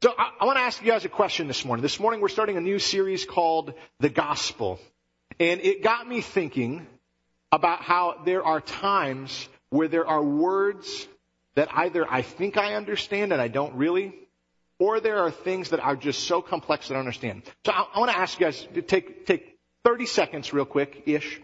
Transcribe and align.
So 0.00 0.14
I, 0.16 0.44
want 0.44 0.58
to 0.58 0.62
ask 0.62 0.80
you 0.80 0.86
guys 0.86 1.04
a 1.04 1.08
question 1.08 1.48
this 1.48 1.64
morning. 1.64 1.82
This 1.82 1.98
morning 1.98 2.20
we're 2.20 2.28
starting 2.28 2.56
a 2.56 2.60
new 2.60 2.78
series 2.78 3.24
called 3.24 3.74
The 3.98 4.08
Gospel. 4.08 4.78
And 5.40 5.60
it 5.60 5.82
got 5.82 6.08
me 6.08 6.20
thinking 6.20 6.86
about 7.50 7.82
how 7.82 8.22
there 8.24 8.44
are 8.44 8.60
times 8.60 9.48
where 9.70 9.88
there 9.88 10.06
are 10.06 10.22
words 10.22 11.08
that 11.56 11.70
either 11.74 12.06
I 12.08 12.22
think 12.22 12.56
I 12.56 12.74
understand 12.74 13.32
and 13.32 13.42
I 13.42 13.48
don't 13.48 13.74
really, 13.74 14.14
or 14.78 15.00
there 15.00 15.18
are 15.18 15.32
things 15.32 15.70
that 15.70 15.80
are 15.80 15.96
just 15.96 16.28
so 16.28 16.42
complex 16.42 16.86
that 16.86 16.94
I 16.94 17.00
understand. 17.00 17.42
So 17.66 17.72
I, 17.72 17.84
I 17.92 17.98
want 17.98 18.12
to 18.12 18.18
ask 18.18 18.38
you 18.38 18.46
guys 18.46 18.68
to 18.74 18.82
take, 18.82 19.26
take 19.26 19.58
30 19.84 20.06
seconds 20.06 20.52
real 20.52 20.64
quick-ish. 20.64 21.40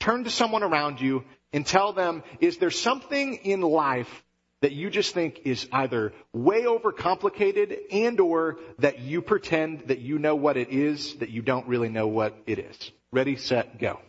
Turn 0.00 0.24
to 0.24 0.30
someone 0.30 0.62
around 0.62 1.02
you 1.02 1.24
and 1.52 1.66
tell 1.66 1.92
them, 1.92 2.22
is 2.40 2.56
there 2.56 2.70
something 2.70 3.34
in 3.34 3.60
life 3.60 4.24
that 4.60 4.72
you 4.72 4.90
just 4.90 5.14
think 5.14 5.42
is 5.44 5.68
either 5.72 6.12
way 6.32 6.62
overcomplicated 6.62 7.76
and 7.92 8.18
or 8.20 8.58
that 8.78 9.00
you 9.00 9.22
pretend 9.22 9.84
that 9.86 9.98
you 10.00 10.18
know 10.18 10.34
what 10.34 10.56
it 10.56 10.70
is 10.70 11.14
that 11.16 11.30
you 11.30 11.42
don't 11.42 11.66
really 11.68 11.88
know 11.88 12.08
what 12.08 12.36
it 12.46 12.58
is. 12.58 12.90
Ready, 13.12 13.36
set, 13.36 13.78
go. 13.78 14.00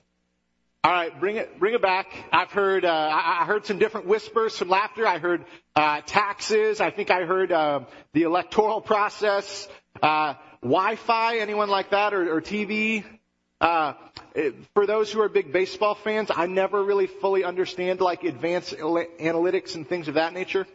All 0.81 0.91
right, 0.91 1.19
bring 1.19 1.35
it, 1.35 1.59
bring 1.59 1.73
it 1.73 1.81
back. 1.81 2.07
I've 2.31 2.51
heard, 2.51 2.85
uh, 2.85 3.09
I 3.11 3.43
heard 3.45 3.65
some 3.65 3.79
different 3.79 4.07
whispers, 4.07 4.55
some 4.55 4.69
laughter. 4.69 5.05
I 5.05 5.19
heard 5.19 5.43
uh, 5.75 6.01
taxes. 6.05 6.79
I 6.79 6.89
think 6.89 7.11
I 7.11 7.25
heard 7.25 7.51
uh, 7.51 7.81
the 8.13 8.23
electoral 8.23 8.79
process, 8.79 9.67
uh, 10.01 10.35
Wi-Fi. 10.61 11.37
Anyone 11.39 11.69
like 11.69 11.89
that, 11.89 12.13
or, 12.13 12.37
or 12.37 12.41
TV? 12.41 13.03
Uh, 13.61 13.93
for 14.73 14.85
those 14.87 15.11
who 15.11 15.21
are 15.21 15.29
big 15.29 15.51
baseball 15.51 15.95
fans, 15.95 16.31
I 16.33 16.47
never 16.47 16.83
really 16.83 17.07
fully 17.07 17.43
understand 17.43 17.99
like 17.99 18.23
advanced 18.23 18.73
analytics 18.73 19.75
and 19.75 19.87
things 19.87 20.07
of 20.07 20.13
that 20.13 20.33
nature. 20.33 20.65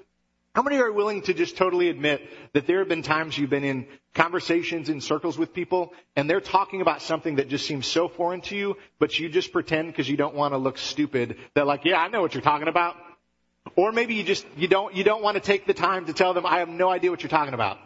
How 0.55 0.63
many 0.63 0.77
are 0.79 0.93
willing 0.93 1.23
to 1.23 1.35
just 1.35 1.57
totally 1.57 1.89
admit 1.89 2.23
that 2.53 2.67
there 2.67 2.79
have 2.79 2.89
been 2.89 3.03
times 3.03 3.37
you've 3.37 3.51
been 3.51 3.65
in 3.65 3.87
conversations 4.15 4.89
in 4.89 5.01
circles 5.01 5.37
with 5.37 5.53
people 5.53 5.93
and 6.15 6.31
they're 6.31 6.41
talking 6.41 6.81
about 6.81 7.03
something 7.03 7.37
that 7.37 7.49
just 7.49 7.67
seems 7.67 7.89
so 7.89 8.07
foreign 8.07 8.41
to 8.43 8.57
you, 8.57 8.77
but 9.01 9.19
you 9.19 9.29
just 9.29 9.51
pretend 9.51 9.89
because 9.89 10.09
you 10.09 10.17
don't 10.17 10.37
want 10.37 10.55
to 10.55 10.59
look 10.59 10.79
stupid 10.79 11.39
that 11.55 11.67
like, 11.67 11.85
yeah, 11.85 11.99
I 11.99 12.07
know 12.07 12.21
what 12.21 12.35
you're 12.35 12.43
talking 12.43 12.69
about. 12.69 12.97
Or 13.75 13.91
maybe 13.91 14.15
you 14.15 14.23
just, 14.23 14.47
you 14.57 14.69
don't, 14.69 14.95
you 14.95 15.03
don't 15.03 15.23
want 15.23 15.35
to 15.37 15.41
take 15.41 15.67
the 15.67 15.75
time 15.75 16.07
to 16.07 16.13
tell 16.13 16.35
them, 16.35 16.47
I 16.47 16.59
have 16.59 16.69
no 16.69 16.89
idea 16.89 17.11
what 17.11 17.23
you're 17.23 17.31
talking 17.31 17.55
about. 17.55 17.79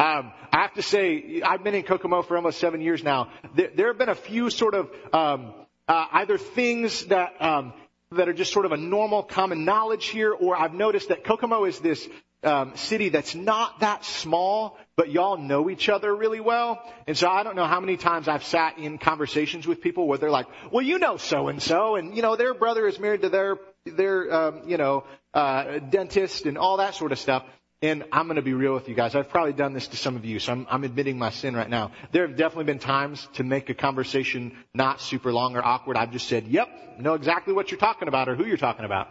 Um, 0.00 0.32
I 0.50 0.62
have 0.62 0.72
to 0.74 0.82
say, 0.82 1.42
I've 1.44 1.62
been 1.62 1.74
in 1.74 1.82
Kokomo 1.82 2.22
for 2.22 2.34
almost 2.34 2.58
seven 2.58 2.80
years 2.80 3.04
now. 3.04 3.28
There, 3.54 3.68
there 3.74 3.86
have 3.88 3.98
been 3.98 4.08
a 4.08 4.14
few 4.14 4.48
sort 4.48 4.72
of 4.72 4.90
um, 5.12 5.52
uh, 5.86 6.06
either 6.12 6.38
things 6.38 7.04
that 7.06 7.34
um, 7.38 7.74
that 8.12 8.26
are 8.26 8.32
just 8.32 8.50
sort 8.50 8.64
of 8.64 8.72
a 8.72 8.78
normal 8.78 9.22
common 9.22 9.66
knowledge 9.66 10.06
here, 10.06 10.32
or 10.32 10.56
I've 10.56 10.72
noticed 10.72 11.10
that 11.10 11.22
Kokomo 11.22 11.66
is 11.66 11.80
this 11.80 12.08
um, 12.42 12.72
city 12.76 13.10
that's 13.10 13.34
not 13.34 13.80
that 13.80 14.06
small, 14.06 14.78
but 14.96 15.10
y'all 15.10 15.36
know 15.36 15.68
each 15.68 15.90
other 15.90 16.16
really 16.16 16.40
well. 16.40 16.82
And 17.06 17.14
so 17.14 17.28
I 17.28 17.42
don't 17.42 17.54
know 17.54 17.66
how 17.66 17.80
many 17.80 17.98
times 17.98 18.26
I've 18.26 18.44
sat 18.44 18.78
in 18.78 18.96
conversations 18.96 19.66
with 19.66 19.82
people 19.82 20.08
where 20.08 20.16
they're 20.16 20.30
like, 20.30 20.46
"Well, 20.70 20.82
you 20.82 20.98
know 20.98 21.18
so 21.18 21.48
and 21.48 21.60
so, 21.60 21.96
and 21.96 22.16
you 22.16 22.22
know 22.22 22.36
their 22.36 22.54
brother 22.54 22.86
is 22.86 22.98
married 22.98 23.20
to 23.20 23.28
their 23.28 23.58
their 23.84 24.34
um, 24.34 24.62
you 24.66 24.78
know 24.78 25.04
uh, 25.34 25.78
dentist 25.78 26.46
and 26.46 26.56
all 26.56 26.78
that 26.78 26.94
sort 26.94 27.12
of 27.12 27.18
stuff." 27.18 27.44
And 27.82 28.04
I'm 28.12 28.26
going 28.26 28.36
to 28.36 28.42
be 28.42 28.52
real 28.52 28.74
with 28.74 28.90
you 28.90 28.94
guys. 28.94 29.14
I've 29.14 29.30
probably 29.30 29.54
done 29.54 29.72
this 29.72 29.88
to 29.88 29.96
some 29.96 30.14
of 30.14 30.26
you, 30.26 30.38
so 30.38 30.52
I'm, 30.52 30.66
I'm, 30.70 30.84
admitting 30.84 31.18
my 31.18 31.30
sin 31.30 31.56
right 31.56 31.68
now. 31.68 31.92
There 32.12 32.26
have 32.26 32.36
definitely 32.36 32.64
been 32.64 32.78
times 32.78 33.26
to 33.34 33.44
make 33.44 33.70
a 33.70 33.74
conversation 33.74 34.54
not 34.74 35.00
super 35.00 35.32
long 35.32 35.56
or 35.56 35.64
awkward. 35.64 35.96
I've 35.96 36.12
just 36.12 36.28
said, 36.28 36.46
"Yep, 36.46 36.98
know 36.98 37.14
exactly 37.14 37.54
what 37.54 37.70
you're 37.70 37.80
talking 37.80 38.06
about 38.06 38.28
or 38.28 38.34
who 38.34 38.44
you're 38.44 38.58
talking 38.58 38.84
about." 38.84 39.08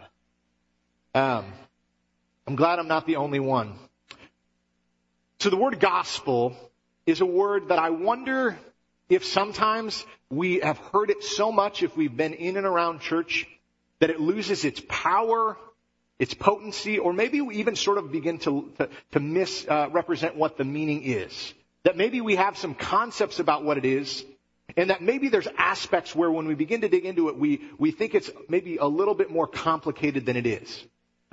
Um, 1.16 1.46
I'm 2.46 2.54
glad 2.54 2.78
I'm 2.78 2.86
not 2.86 3.06
the 3.06 3.16
only 3.16 3.40
one. 3.40 3.74
So 5.40 5.50
the 5.50 5.56
word 5.56 5.80
gospel 5.80 6.54
is 7.06 7.20
a 7.20 7.26
word 7.26 7.68
that 7.68 7.78
I 7.80 7.90
wonder 7.90 8.56
if 9.08 9.24
sometimes 9.24 10.06
we 10.30 10.60
have 10.60 10.78
heard 10.78 11.10
it 11.10 11.24
so 11.24 11.50
much 11.50 11.82
if 11.82 11.96
we've 11.96 12.16
been 12.16 12.34
in 12.34 12.56
and 12.56 12.66
around 12.66 13.00
church 13.00 13.48
that 13.98 14.10
it 14.10 14.20
loses 14.20 14.64
its 14.64 14.80
power 14.88 15.56
its 16.20 16.34
potency, 16.34 16.98
or 16.98 17.12
maybe 17.12 17.40
we 17.40 17.56
even 17.56 17.74
sort 17.74 17.96
of 17.98 18.12
begin 18.12 18.38
to, 18.38 18.70
to, 18.78 18.88
to 19.12 19.20
misrepresent 19.20 20.34
uh, 20.34 20.38
what 20.38 20.58
the 20.58 20.64
meaning 20.64 21.02
is. 21.02 21.54
That 21.84 21.96
maybe 21.96 22.20
we 22.20 22.36
have 22.36 22.58
some 22.58 22.74
concepts 22.74 23.40
about 23.40 23.64
what 23.64 23.78
it 23.78 23.86
is, 23.86 24.22
and 24.76 24.90
that 24.90 25.00
maybe 25.00 25.30
there's 25.30 25.48
aspects 25.56 26.14
where 26.14 26.30
when 26.30 26.46
we 26.46 26.54
begin 26.54 26.82
to 26.82 26.90
dig 26.90 27.06
into 27.06 27.30
it, 27.30 27.38
we, 27.38 27.62
we 27.78 27.90
think 27.90 28.14
it's 28.14 28.30
maybe 28.50 28.76
a 28.76 28.86
little 28.86 29.14
bit 29.14 29.30
more 29.30 29.46
complicated 29.46 30.26
than 30.26 30.36
it 30.36 30.46
is. 30.46 30.84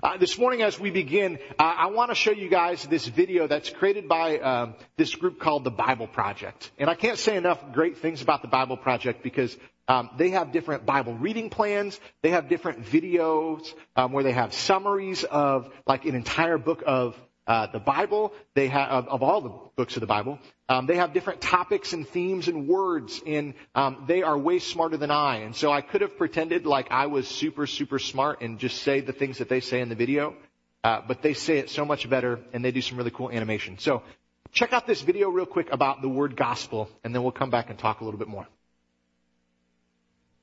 Uh, 0.01 0.15
this 0.15 0.37
morning 0.37 0.61
as 0.61 0.79
we 0.79 0.89
begin, 0.89 1.37
uh, 1.59 1.63
I 1.63 1.87
want 1.87 2.11
to 2.11 2.15
show 2.15 2.31
you 2.31 2.49
guys 2.49 2.85
this 2.85 3.07
video 3.07 3.47
that's 3.47 3.69
created 3.69 4.07
by 4.07 4.37
uh, 4.37 4.71
this 4.95 5.13
group 5.15 5.39
called 5.39 5.65
the 5.65 5.71
Bible 5.71 6.07
Project. 6.07 6.71
And 6.77 6.89
I 6.89 6.95
can't 6.95 7.17
say 7.17 7.35
enough 7.35 7.59
great 7.73 7.97
things 7.97 8.21
about 8.21 8.41
the 8.41 8.47
Bible 8.47 8.77
Project 8.77 9.21
because 9.21 9.57
um, 9.87 10.09
they 10.17 10.31
have 10.31 10.51
different 10.51 10.85
Bible 10.85 11.13
reading 11.15 11.49
plans. 11.49 11.99
They 12.21 12.31
have 12.31 12.49
different 12.49 12.83
videos 12.83 13.73
um, 13.95 14.11
where 14.11 14.23
they 14.23 14.33
have 14.33 14.53
summaries 14.53 15.23
of 15.23 15.69
like 15.85 16.05
an 16.05 16.15
entire 16.15 16.57
book 16.57 16.83
of 16.85 17.15
uh, 17.47 17.67
the 17.67 17.79
Bible. 17.79 18.33
They 18.53 18.67
have 18.67 18.89
of, 18.89 19.07
of, 19.07 19.23
all 19.23 19.41
the 19.41 19.53
books 19.77 19.95
of 19.95 20.01
the 20.01 20.07
Bible. 20.07 20.39
Um, 20.67 20.85
they 20.85 20.97
have 20.97 21.13
different 21.13 21.39
topics 21.39 21.93
and 21.93 22.05
themes 22.05 22.49
and 22.49 22.67
words, 22.67 23.21
and 23.25 23.53
um, 23.73 24.03
they 24.07 24.23
are 24.23 24.37
way 24.37 24.59
smarter 24.59 24.97
than 24.97 25.11
I. 25.11 25.37
And 25.37 25.55
so 25.55 25.71
I 25.71 25.79
could 25.79 26.01
have 26.01 26.17
pretended 26.17 26.65
like 26.65 26.91
I 26.91 27.05
was 27.05 27.27
super 27.27 27.65
super 27.65 27.99
smart 27.99 28.41
and 28.41 28.59
just 28.59 28.81
say 28.81 28.99
the 28.99 29.13
things 29.13 29.37
that 29.37 29.47
they 29.47 29.61
say 29.61 29.79
in 29.79 29.87
the 29.87 29.95
video, 29.95 30.35
uh, 30.83 31.01
but 31.07 31.21
they 31.21 31.33
say 31.33 31.59
it 31.59 31.69
so 31.69 31.85
much 31.85 32.09
better, 32.09 32.39
and 32.51 32.65
they 32.65 32.71
do 32.71 32.81
some 32.81 32.97
really 32.97 33.11
cool 33.11 33.31
animation. 33.31 33.79
So 33.79 34.03
check 34.51 34.73
out 34.73 34.85
this 34.85 35.01
video 35.01 35.29
real 35.29 35.45
quick 35.45 35.71
about 35.71 36.01
the 36.01 36.09
word 36.09 36.35
gospel, 36.35 36.89
and 37.05 37.15
then 37.15 37.23
we'll 37.23 37.31
come 37.31 37.49
back 37.49 37.69
and 37.69 37.79
talk 37.79 38.01
a 38.01 38.03
little 38.03 38.19
bit 38.19 38.27
more. 38.27 38.47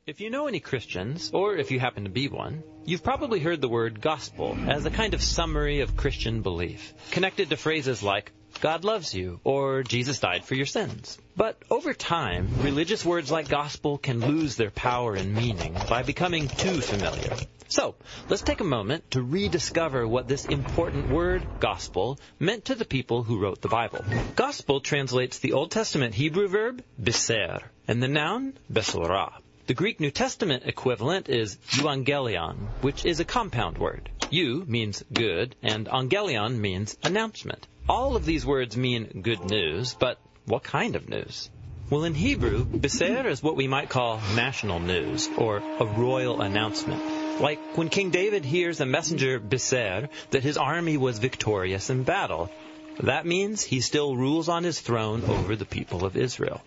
If 0.06 0.20
you 0.20 0.28
know 0.28 0.48
any 0.48 0.60
Christians, 0.60 1.30
or 1.32 1.56
if 1.56 1.70
you 1.70 1.80
happen 1.80 2.04
to 2.04 2.10
be 2.10 2.28
one, 2.28 2.62
you've 2.84 3.02
probably 3.02 3.40
heard 3.40 3.62
the 3.62 3.70
word 3.70 4.02
gospel 4.02 4.54
as 4.68 4.84
a 4.84 4.90
kind 4.90 5.14
of 5.14 5.22
summary 5.22 5.80
of 5.80 5.96
Christian 5.96 6.42
belief, 6.42 6.92
connected 7.10 7.48
to 7.48 7.56
phrases 7.56 8.02
like, 8.02 8.30
God 8.60 8.84
loves 8.84 9.14
you, 9.14 9.40
or 9.44 9.82
Jesus 9.82 10.18
died 10.18 10.44
for 10.44 10.56
your 10.56 10.66
sins. 10.66 11.16
But 11.38 11.56
over 11.70 11.94
time, 11.94 12.50
religious 12.60 13.02
words 13.02 13.30
like 13.30 13.48
gospel 13.48 13.96
can 13.96 14.20
lose 14.20 14.56
their 14.56 14.70
power 14.70 15.14
and 15.14 15.32
meaning 15.32 15.74
by 15.88 16.02
becoming 16.02 16.48
too 16.48 16.82
familiar. 16.82 17.34
So, 17.68 17.94
let's 18.28 18.42
take 18.42 18.60
a 18.60 18.64
moment 18.78 19.10
to 19.12 19.22
rediscover 19.22 20.06
what 20.06 20.28
this 20.28 20.44
important 20.44 21.08
word, 21.08 21.46
gospel, 21.60 22.20
meant 22.38 22.66
to 22.66 22.74
the 22.74 22.84
people 22.84 23.22
who 23.22 23.40
wrote 23.40 23.62
the 23.62 23.68
Bible. 23.68 24.04
Gospel 24.36 24.80
translates 24.80 25.38
the 25.38 25.54
Old 25.54 25.70
Testament 25.70 26.14
Hebrew 26.14 26.48
verb, 26.48 26.84
biser, 26.98 27.60
and 27.88 28.02
the 28.02 28.08
noun, 28.08 28.52
besorah. 28.70 29.32
The 29.66 29.72
Greek 29.72 29.98
New 29.98 30.10
Testament 30.10 30.64
equivalent 30.66 31.30
is 31.30 31.56
euangelion, 31.70 32.68
which 32.82 33.06
is 33.06 33.18
a 33.18 33.24
compound 33.24 33.78
word. 33.78 34.10
Eu 34.30 34.62
means 34.66 35.02
good, 35.10 35.56
and 35.62 35.88
angelion 35.88 36.60
means 36.60 36.98
announcement. 37.02 37.66
All 37.88 38.14
of 38.14 38.26
these 38.26 38.44
words 38.44 38.76
mean 38.76 39.22
good 39.22 39.42
news, 39.46 39.94
but 39.94 40.18
what 40.44 40.64
kind 40.64 40.96
of 40.96 41.08
news? 41.08 41.48
Well, 41.88 42.04
in 42.04 42.12
Hebrew, 42.12 42.66
Beser 42.66 43.24
is 43.24 43.42
what 43.42 43.56
we 43.56 43.66
might 43.66 43.88
call 43.88 44.20
national 44.36 44.80
news, 44.80 45.30
or 45.38 45.62
a 45.80 45.86
royal 45.86 46.42
announcement. 46.42 47.40
Like 47.40 47.58
when 47.74 47.88
King 47.88 48.10
David 48.10 48.44
hears 48.44 48.80
a 48.80 48.86
messenger 48.86 49.40
Beser 49.40 50.10
that 50.32 50.42
his 50.42 50.58
army 50.58 50.98
was 50.98 51.18
victorious 51.18 51.88
in 51.88 52.02
battle. 52.02 52.50
That 53.00 53.24
means 53.24 53.62
he 53.62 53.80
still 53.80 54.14
rules 54.14 54.50
on 54.50 54.62
his 54.62 54.78
throne 54.78 55.24
over 55.24 55.56
the 55.56 55.64
people 55.64 56.04
of 56.04 56.18
Israel. 56.18 56.60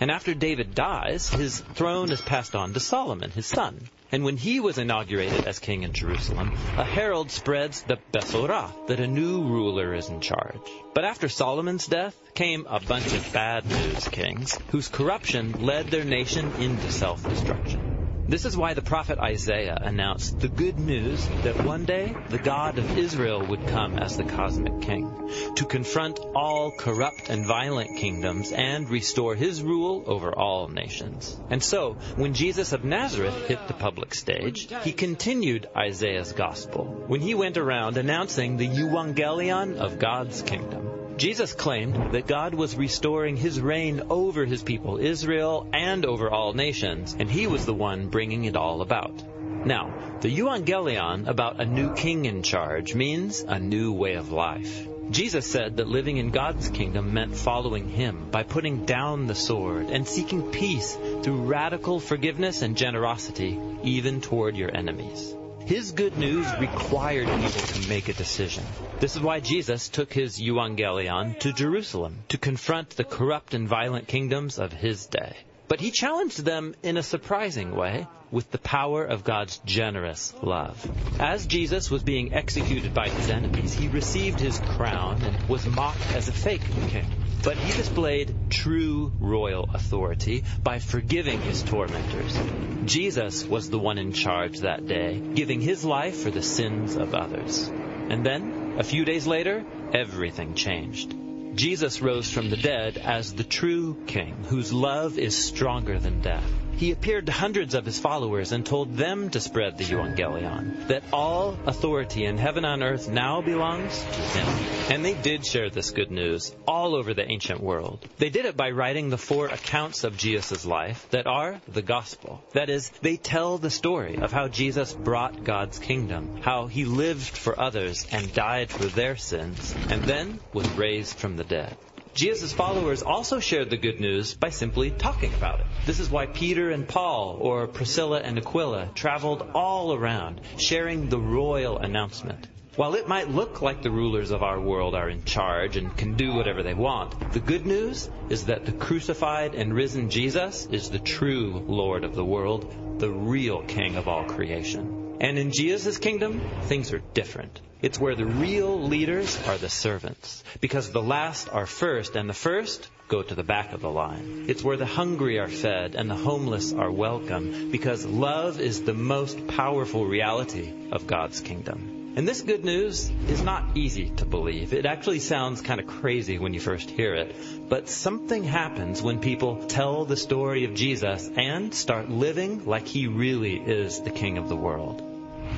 And 0.00 0.10
after 0.10 0.32
David 0.32 0.74
dies, 0.74 1.28
his 1.28 1.60
throne 1.60 2.10
is 2.10 2.22
passed 2.22 2.56
on 2.56 2.72
to 2.72 2.80
Solomon, 2.80 3.30
his 3.30 3.44
son. 3.44 3.78
And 4.10 4.24
when 4.24 4.38
he 4.38 4.58
was 4.58 4.78
inaugurated 4.78 5.46
as 5.46 5.58
king 5.58 5.82
in 5.82 5.92
Jerusalem, 5.92 6.52
a 6.78 6.84
herald 6.84 7.30
spreads 7.30 7.82
the 7.82 7.98
Besorah, 8.10 8.72
that 8.88 8.98
a 8.98 9.06
new 9.06 9.42
ruler 9.42 9.94
is 9.94 10.08
in 10.08 10.22
charge. 10.22 10.56
But 10.94 11.04
after 11.04 11.28
Solomon's 11.28 11.86
death 11.86 12.16
came 12.34 12.66
a 12.66 12.80
bunch 12.80 13.12
of 13.12 13.30
bad 13.32 13.66
news 13.66 14.08
kings, 14.08 14.58
whose 14.70 14.88
corruption 14.88 15.52
led 15.52 15.88
their 15.88 16.04
nation 16.04 16.50
into 16.58 16.90
self-destruction. 16.90 17.89
This 18.30 18.44
is 18.44 18.56
why 18.56 18.74
the 18.74 18.80
prophet 18.80 19.18
Isaiah 19.18 19.76
announced 19.82 20.38
the 20.38 20.46
good 20.46 20.78
news 20.78 21.26
that 21.42 21.64
one 21.64 21.84
day 21.84 22.14
the 22.28 22.38
God 22.38 22.78
of 22.78 22.96
Israel 22.96 23.44
would 23.44 23.66
come 23.66 23.98
as 23.98 24.16
the 24.16 24.22
cosmic 24.22 24.82
king 24.82 25.32
to 25.56 25.64
confront 25.64 26.20
all 26.32 26.70
corrupt 26.70 27.28
and 27.28 27.44
violent 27.44 27.98
kingdoms 27.98 28.52
and 28.52 28.88
restore 28.88 29.34
his 29.34 29.64
rule 29.64 30.04
over 30.06 30.32
all 30.32 30.68
nations. 30.68 31.36
And 31.50 31.60
so, 31.60 31.94
when 32.14 32.34
Jesus 32.34 32.72
of 32.72 32.84
Nazareth 32.84 33.48
hit 33.48 33.66
the 33.66 33.74
public 33.74 34.14
stage, 34.14 34.68
he 34.84 34.92
continued 34.92 35.68
Isaiah's 35.76 36.32
gospel 36.32 36.84
when 37.08 37.20
he 37.20 37.34
went 37.34 37.58
around 37.58 37.96
announcing 37.96 38.58
the 38.58 38.68
euangelion 38.68 39.76
of 39.78 39.98
God's 39.98 40.40
kingdom. 40.42 40.99
Jesus 41.20 41.52
claimed 41.52 42.12
that 42.12 42.26
God 42.26 42.54
was 42.54 42.74
restoring 42.74 43.36
his 43.36 43.60
reign 43.60 44.00
over 44.08 44.46
his 44.46 44.62
people 44.62 44.96
Israel 44.96 45.68
and 45.70 46.06
over 46.06 46.30
all 46.30 46.54
nations, 46.54 47.14
and 47.18 47.30
he 47.30 47.46
was 47.46 47.66
the 47.66 47.74
one 47.74 48.08
bringing 48.08 48.46
it 48.46 48.56
all 48.56 48.80
about. 48.80 49.22
Now, 49.66 49.92
the 50.22 50.34
euangelion 50.34 51.28
about 51.28 51.60
a 51.60 51.66
new 51.66 51.92
king 51.92 52.24
in 52.24 52.42
charge 52.42 52.94
means 52.94 53.44
a 53.46 53.58
new 53.58 53.92
way 53.92 54.14
of 54.14 54.32
life. 54.32 54.88
Jesus 55.10 55.44
said 55.44 55.76
that 55.76 55.88
living 55.88 56.16
in 56.16 56.30
God's 56.30 56.70
kingdom 56.70 57.12
meant 57.12 57.36
following 57.36 57.90
Him 57.90 58.30
by 58.30 58.42
putting 58.42 58.86
down 58.86 59.26
the 59.26 59.34
sword 59.34 59.90
and 59.90 60.08
seeking 60.08 60.50
peace 60.50 60.96
through 61.22 61.42
radical 61.42 62.00
forgiveness 62.00 62.62
and 62.62 62.78
generosity, 62.78 63.60
even 63.82 64.22
toward 64.22 64.56
your 64.56 64.74
enemies. 64.74 65.34
His 65.66 65.92
good 65.92 66.16
news 66.16 66.46
required 66.58 67.28
people 67.28 67.50
to 67.50 67.88
make 67.88 68.08
a 68.08 68.12
decision. 68.12 68.64
This 68.98 69.14
is 69.14 69.22
why 69.22 69.40
Jesus 69.40 69.88
took 69.88 70.12
his 70.12 70.40
euangelion 70.40 71.38
to 71.40 71.52
Jerusalem 71.52 72.18
to 72.28 72.38
confront 72.38 72.90
the 72.90 73.04
corrupt 73.04 73.54
and 73.54 73.68
violent 73.68 74.08
kingdoms 74.08 74.58
of 74.58 74.72
his 74.72 75.06
day. 75.06 75.36
But 75.68 75.80
he 75.80 75.92
challenged 75.92 76.44
them 76.44 76.74
in 76.82 76.96
a 76.96 77.02
surprising 77.02 77.76
way 77.76 78.06
with 78.32 78.50
the 78.50 78.58
power 78.58 79.04
of 79.04 79.22
God's 79.22 79.60
generous 79.64 80.34
love. 80.42 80.90
As 81.20 81.46
Jesus 81.46 81.90
was 81.90 82.02
being 82.02 82.34
executed 82.34 82.92
by 82.92 83.08
his 83.08 83.30
enemies, 83.30 83.72
he 83.72 83.88
received 83.88 84.40
his 84.40 84.58
crown 84.58 85.22
and 85.22 85.48
was 85.48 85.66
mocked 85.66 86.12
as 86.12 86.28
a 86.28 86.32
fake 86.32 86.64
king. 86.88 87.06
But 87.42 87.56
he 87.56 87.72
displayed 87.72 88.34
true 88.50 89.12
royal 89.18 89.68
authority 89.72 90.44
by 90.62 90.78
forgiving 90.78 91.40
his 91.40 91.62
tormentors. 91.62 92.38
Jesus 92.84 93.46
was 93.46 93.70
the 93.70 93.78
one 93.78 93.98
in 93.98 94.12
charge 94.12 94.60
that 94.60 94.86
day, 94.86 95.18
giving 95.34 95.60
his 95.60 95.84
life 95.84 96.22
for 96.22 96.30
the 96.30 96.42
sins 96.42 96.96
of 96.96 97.14
others. 97.14 97.68
And 97.68 98.26
then, 98.26 98.74
a 98.78 98.84
few 98.84 99.04
days 99.04 99.26
later, 99.26 99.64
everything 99.94 100.54
changed. 100.54 101.14
Jesus 101.54 102.02
rose 102.02 102.30
from 102.30 102.50
the 102.50 102.56
dead 102.56 102.98
as 102.98 103.32
the 103.32 103.44
true 103.44 103.96
king, 104.06 104.44
whose 104.44 104.72
love 104.72 105.18
is 105.18 105.36
stronger 105.36 105.98
than 105.98 106.20
death. 106.20 106.59
He 106.76 106.92
appeared 106.92 107.26
to 107.26 107.32
hundreds 107.32 107.74
of 107.74 107.84
his 107.84 107.98
followers 107.98 108.52
and 108.52 108.64
told 108.64 108.96
them 108.96 109.30
to 109.30 109.40
spread 109.40 109.76
the 109.76 109.84
euangelion, 109.84 110.88
that 110.88 111.02
all 111.12 111.56
authority 111.66 112.24
in 112.24 112.38
heaven 112.38 112.64
and 112.64 112.82
earth 112.82 113.08
now 113.08 113.42
belongs 113.42 113.98
to 113.98 114.20
him. 114.38 114.46
And 114.90 115.04
they 115.04 115.14
did 115.14 115.46
share 115.46 115.70
this 115.70 115.90
good 115.90 116.10
news 116.10 116.54
all 116.66 116.96
over 116.96 117.14
the 117.14 117.30
ancient 117.30 117.60
world. 117.60 118.08
They 118.18 118.30
did 118.30 118.44
it 118.44 118.56
by 118.56 118.70
writing 118.70 119.08
the 119.08 119.18
four 119.18 119.46
accounts 119.46 120.04
of 120.04 120.16
Jesus' 120.16 120.64
life 120.64 121.06
that 121.10 121.26
are 121.26 121.60
the 121.68 121.82
gospel. 121.82 122.42
That 122.52 122.70
is, 122.70 122.90
they 123.00 123.16
tell 123.16 123.58
the 123.58 123.70
story 123.70 124.16
of 124.16 124.32
how 124.32 124.48
Jesus 124.48 124.92
brought 124.92 125.44
God's 125.44 125.78
kingdom, 125.78 126.40
how 126.42 126.66
he 126.66 126.84
lived 126.84 127.36
for 127.36 127.60
others 127.60 128.06
and 128.10 128.32
died 128.32 128.70
for 128.70 128.86
their 128.86 129.16
sins, 129.16 129.74
and 129.90 130.02
then 130.02 130.40
was 130.52 130.68
raised 130.76 131.18
from 131.18 131.36
the 131.36 131.44
dead. 131.44 131.76
Jesus' 132.20 132.52
followers 132.52 133.02
also 133.02 133.40
shared 133.40 133.70
the 133.70 133.78
good 133.78 133.98
news 133.98 134.34
by 134.34 134.50
simply 134.50 134.90
talking 134.90 135.32
about 135.32 135.60
it. 135.60 135.66
This 135.86 136.00
is 136.00 136.10
why 136.10 136.26
Peter 136.26 136.70
and 136.70 136.86
Paul, 136.86 137.38
or 137.40 137.66
Priscilla 137.66 138.20
and 138.20 138.36
Aquila, 138.36 138.90
traveled 138.94 139.40
all 139.54 139.94
around, 139.94 140.42
sharing 140.58 141.08
the 141.08 141.18
royal 141.18 141.78
announcement. 141.78 142.46
While 142.76 142.94
it 142.94 143.08
might 143.08 143.30
look 143.30 143.62
like 143.62 143.80
the 143.80 143.90
rulers 143.90 144.32
of 144.32 144.42
our 144.42 144.60
world 144.60 144.94
are 144.94 145.08
in 145.08 145.24
charge 145.24 145.78
and 145.78 145.96
can 145.96 146.12
do 146.12 146.34
whatever 146.34 146.62
they 146.62 146.74
want, 146.74 147.32
the 147.32 147.40
good 147.40 147.64
news 147.64 148.10
is 148.28 148.44
that 148.44 148.66
the 148.66 148.72
crucified 148.72 149.54
and 149.54 149.72
risen 149.72 150.10
Jesus 150.10 150.66
is 150.66 150.90
the 150.90 150.98
true 150.98 151.64
Lord 151.66 152.04
of 152.04 152.14
the 152.14 152.24
world, 152.24 152.98
the 153.00 153.08
real 153.10 153.62
King 153.62 153.96
of 153.96 154.08
all 154.08 154.24
creation. 154.24 154.99
And 155.20 155.38
in 155.38 155.52
Jesus' 155.52 155.98
kingdom, 155.98 156.40
things 156.62 156.94
are 156.94 157.02
different. 157.12 157.60
It's 157.82 158.00
where 158.00 158.14
the 158.14 158.26
real 158.26 158.82
leaders 158.82 159.38
are 159.46 159.58
the 159.58 159.68
servants, 159.68 160.42
because 160.60 160.90
the 160.90 161.02
last 161.02 161.48
are 161.50 161.66
first, 161.66 162.16
and 162.16 162.28
the 162.28 162.34
first 162.34 162.88
go 163.08 163.22
to 163.22 163.34
the 163.34 163.42
back 163.42 163.74
of 163.74 163.82
the 163.82 163.90
line. 163.90 164.46
It's 164.48 164.64
where 164.64 164.76
the 164.78 164.86
hungry 164.86 165.38
are 165.38 165.48
fed 165.48 165.94
and 165.94 166.08
the 166.08 166.14
homeless 166.14 166.72
are 166.72 166.90
welcome, 166.90 167.70
because 167.70 168.06
love 168.06 168.60
is 168.60 168.82
the 168.82 168.94
most 168.94 169.46
powerful 169.46 170.06
reality 170.06 170.72
of 170.90 171.06
God's 171.06 171.40
kingdom. 171.40 172.14
And 172.16 172.26
this 172.26 172.42
good 172.42 172.64
news 172.64 173.10
is 173.28 173.42
not 173.42 173.76
easy 173.76 174.10
to 174.16 174.24
believe. 174.24 174.72
It 174.72 174.84
actually 174.84 175.20
sounds 175.20 175.60
kind 175.60 175.80
of 175.80 175.86
crazy 175.86 176.38
when 176.38 176.54
you 176.54 176.60
first 176.60 176.90
hear 176.90 177.14
it. 177.14 177.36
But 177.68 177.88
something 177.88 178.42
happens 178.42 179.00
when 179.00 179.20
people 179.20 179.66
tell 179.66 180.04
the 180.04 180.16
story 180.16 180.64
of 180.64 180.74
Jesus 180.74 181.30
and 181.36 181.72
start 181.72 182.10
living 182.10 182.64
like 182.66 182.86
he 182.86 183.06
really 183.06 183.56
is 183.56 184.00
the 184.00 184.10
king 184.10 184.38
of 184.38 184.48
the 184.48 184.56
world. 184.56 185.09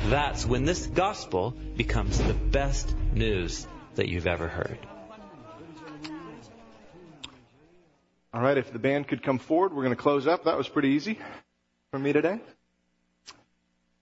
That's 0.07 0.45
when 0.45 0.65
this 0.65 0.87
gospel 0.87 1.55
becomes 1.77 2.19
the 2.19 2.35
best 2.35 2.95
news 3.13 3.67
that 3.95 4.09
you've 4.09 4.27
ever 4.27 4.49
heard. 4.49 4.79
All 8.35 8.41
right, 8.41 8.57
if 8.57 8.73
the 8.73 8.79
band 8.79 9.09
could 9.09 9.23
come 9.23 9.39
forward, 9.39 9.73
we're 9.73 9.85
going 9.85 9.95
to 9.95 10.03
close 10.03 10.27
up. 10.27 10.45
That 10.45 10.59
was 10.59 10.69
pretty 10.69 10.89
easy 10.89 11.19
for 11.91 11.99
me 11.99 12.13
today. 12.13 12.41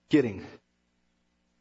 Kidding. 0.09 0.45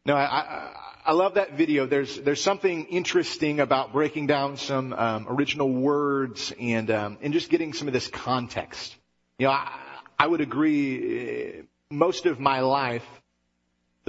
No, 0.07 0.15
I, 0.15 0.25
I, 0.25 0.73
I 1.07 1.13
love 1.13 1.35
that 1.35 1.57
video. 1.59 1.87
There's 1.87 2.19
there's 2.21 2.41
something 2.41 2.87
interesting 2.87 3.61
about 3.61 3.93
breaking 3.93 4.27
down 4.27 4.57
some 4.57 4.93
um, 4.93 5.27
original 5.29 5.69
words 5.69 6.53
and 6.59 6.91
um, 6.91 7.19
and 7.21 7.33
just 7.33 7.51
getting 7.51 7.73
some 7.73 7.89
of 7.89 7.95
this 7.95 8.09
context. 8.09 8.97
You 9.39 9.47
know, 9.47 9.53
I, 9.53 9.79
I 10.19 10.27
would 10.27 10.41
agree. 10.41 11.59
Uh, 11.59 11.63
most 11.93 12.27
of 12.27 12.39
my 12.39 12.61
life, 12.61 13.05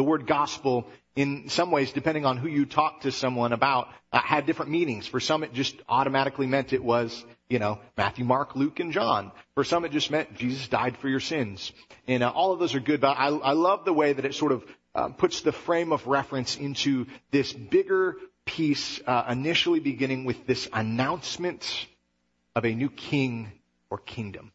the 0.01 0.05
word 0.05 0.25
gospel, 0.25 0.87
in 1.15 1.47
some 1.49 1.69
ways, 1.69 1.91
depending 1.91 2.25
on 2.25 2.35
who 2.35 2.47
you 2.47 2.65
talk 2.65 3.01
to 3.01 3.11
someone 3.11 3.53
about, 3.53 3.87
uh, 4.11 4.19
had 4.19 4.47
different 4.47 4.71
meanings. 4.71 5.05
For 5.05 5.19
some, 5.19 5.43
it 5.43 5.53
just 5.53 5.75
automatically 5.87 6.47
meant 6.47 6.73
it 6.73 6.83
was, 6.83 7.23
you 7.49 7.59
know, 7.59 7.77
Matthew, 7.95 8.25
Mark, 8.25 8.55
Luke, 8.55 8.79
and 8.79 8.91
John. 8.91 9.31
For 9.53 9.63
some, 9.63 9.85
it 9.85 9.91
just 9.91 10.09
meant 10.09 10.35
Jesus 10.35 10.67
died 10.67 10.97
for 10.97 11.07
your 11.07 11.19
sins. 11.19 11.71
And 12.07 12.23
uh, 12.23 12.31
all 12.31 12.51
of 12.51 12.57
those 12.57 12.73
are 12.73 12.79
good, 12.79 12.99
but 12.99 13.15
I, 13.15 13.27
I 13.27 13.51
love 13.51 13.85
the 13.85 13.93
way 13.93 14.11
that 14.11 14.25
it 14.25 14.33
sort 14.33 14.53
of 14.53 14.65
uh, 14.95 15.09
puts 15.09 15.41
the 15.41 15.51
frame 15.51 15.93
of 15.93 16.07
reference 16.07 16.57
into 16.57 17.05
this 17.29 17.53
bigger 17.53 18.15
piece, 18.45 18.99
uh, 19.05 19.25
initially 19.29 19.81
beginning 19.81 20.25
with 20.25 20.47
this 20.47 20.67
announcement 20.73 21.85
of 22.55 22.65
a 22.65 22.73
new 22.73 22.89
king 22.89 23.51
or 23.91 23.99
kingdom 23.99 24.51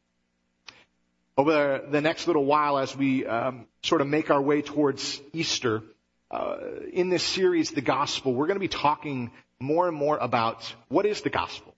over 1.36 1.82
the 1.90 2.00
next 2.00 2.26
little 2.26 2.44
while 2.44 2.78
as 2.78 2.96
we 2.96 3.26
um, 3.26 3.66
sort 3.82 4.00
of 4.00 4.06
make 4.06 4.30
our 4.30 4.40
way 4.40 4.62
towards 4.62 5.20
Easter, 5.32 5.82
uh, 6.30 6.56
in 6.92 7.08
this 7.08 7.22
series, 7.22 7.70
The 7.70 7.82
Gospel, 7.82 8.34
we're 8.34 8.46
going 8.46 8.56
to 8.56 8.60
be 8.60 8.68
talking 8.68 9.30
more 9.60 9.86
and 9.86 9.96
more 9.96 10.18
about 10.18 10.74
what 10.88 11.06
is 11.06 11.20
the 11.20 11.30
gospel? 11.30 11.74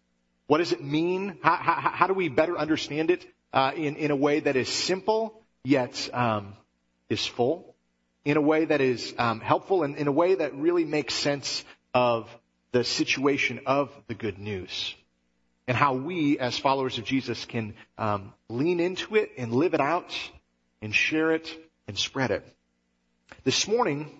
What 0.46 0.58
does 0.58 0.72
it 0.72 0.82
mean? 0.82 1.38
How, 1.42 1.56
how, 1.56 1.90
how 1.90 2.06
do 2.06 2.14
we 2.14 2.28
better 2.28 2.56
understand 2.56 3.10
it 3.10 3.26
uh, 3.52 3.72
in, 3.76 3.96
in 3.96 4.10
a 4.10 4.16
way 4.16 4.40
that 4.40 4.56
is 4.56 4.68
simple 4.68 5.42
yet 5.64 6.08
um, 6.12 6.54
is 7.08 7.24
full? 7.26 7.74
In 8.24 8.36
a 8.36 8.40
way 8.40 8.64
that 8.64 8.80
is 8.80 9.14
um, 9.18 9.40
helpful 9.40 9.82
and 9.82 9.96
in 9.96 10.06
a 10.06 10.12
way 10.12 10.34
that 10.34 10.54
really 10.54 10.84
makes 10.84 11.14
sense 11.14 11.64
of 11.94 12.28
the 12.72 12.84
situation 12.84 13.60
of 13.66 13.90
the 14.06 14.14
good 14.14 14.38
news 14.38 14.94
and 15.68 15.76
how 15.76 15.92
we, 15.92 16.38
as 16.38 16.58
followers 16.58 16.96
of 16.96 17.04
Jesus, 17.04 17.44
can 17.44 17.74
um, 17.98 18.32
lean 18.48 18.80
into 18.80 19.14
it 19.16 19.32
and 19.36 19.52
live 19.52 19.74
it 19.74 19.80
out 19.80 20.18
and 20.80 20.94
share 20.94 21.30
it 21.32 21.46
and 21.86 21.96
spread 21.96 22.30
it. 22.30 22.42
This 23.44 23.68
morning, 23.68 24.10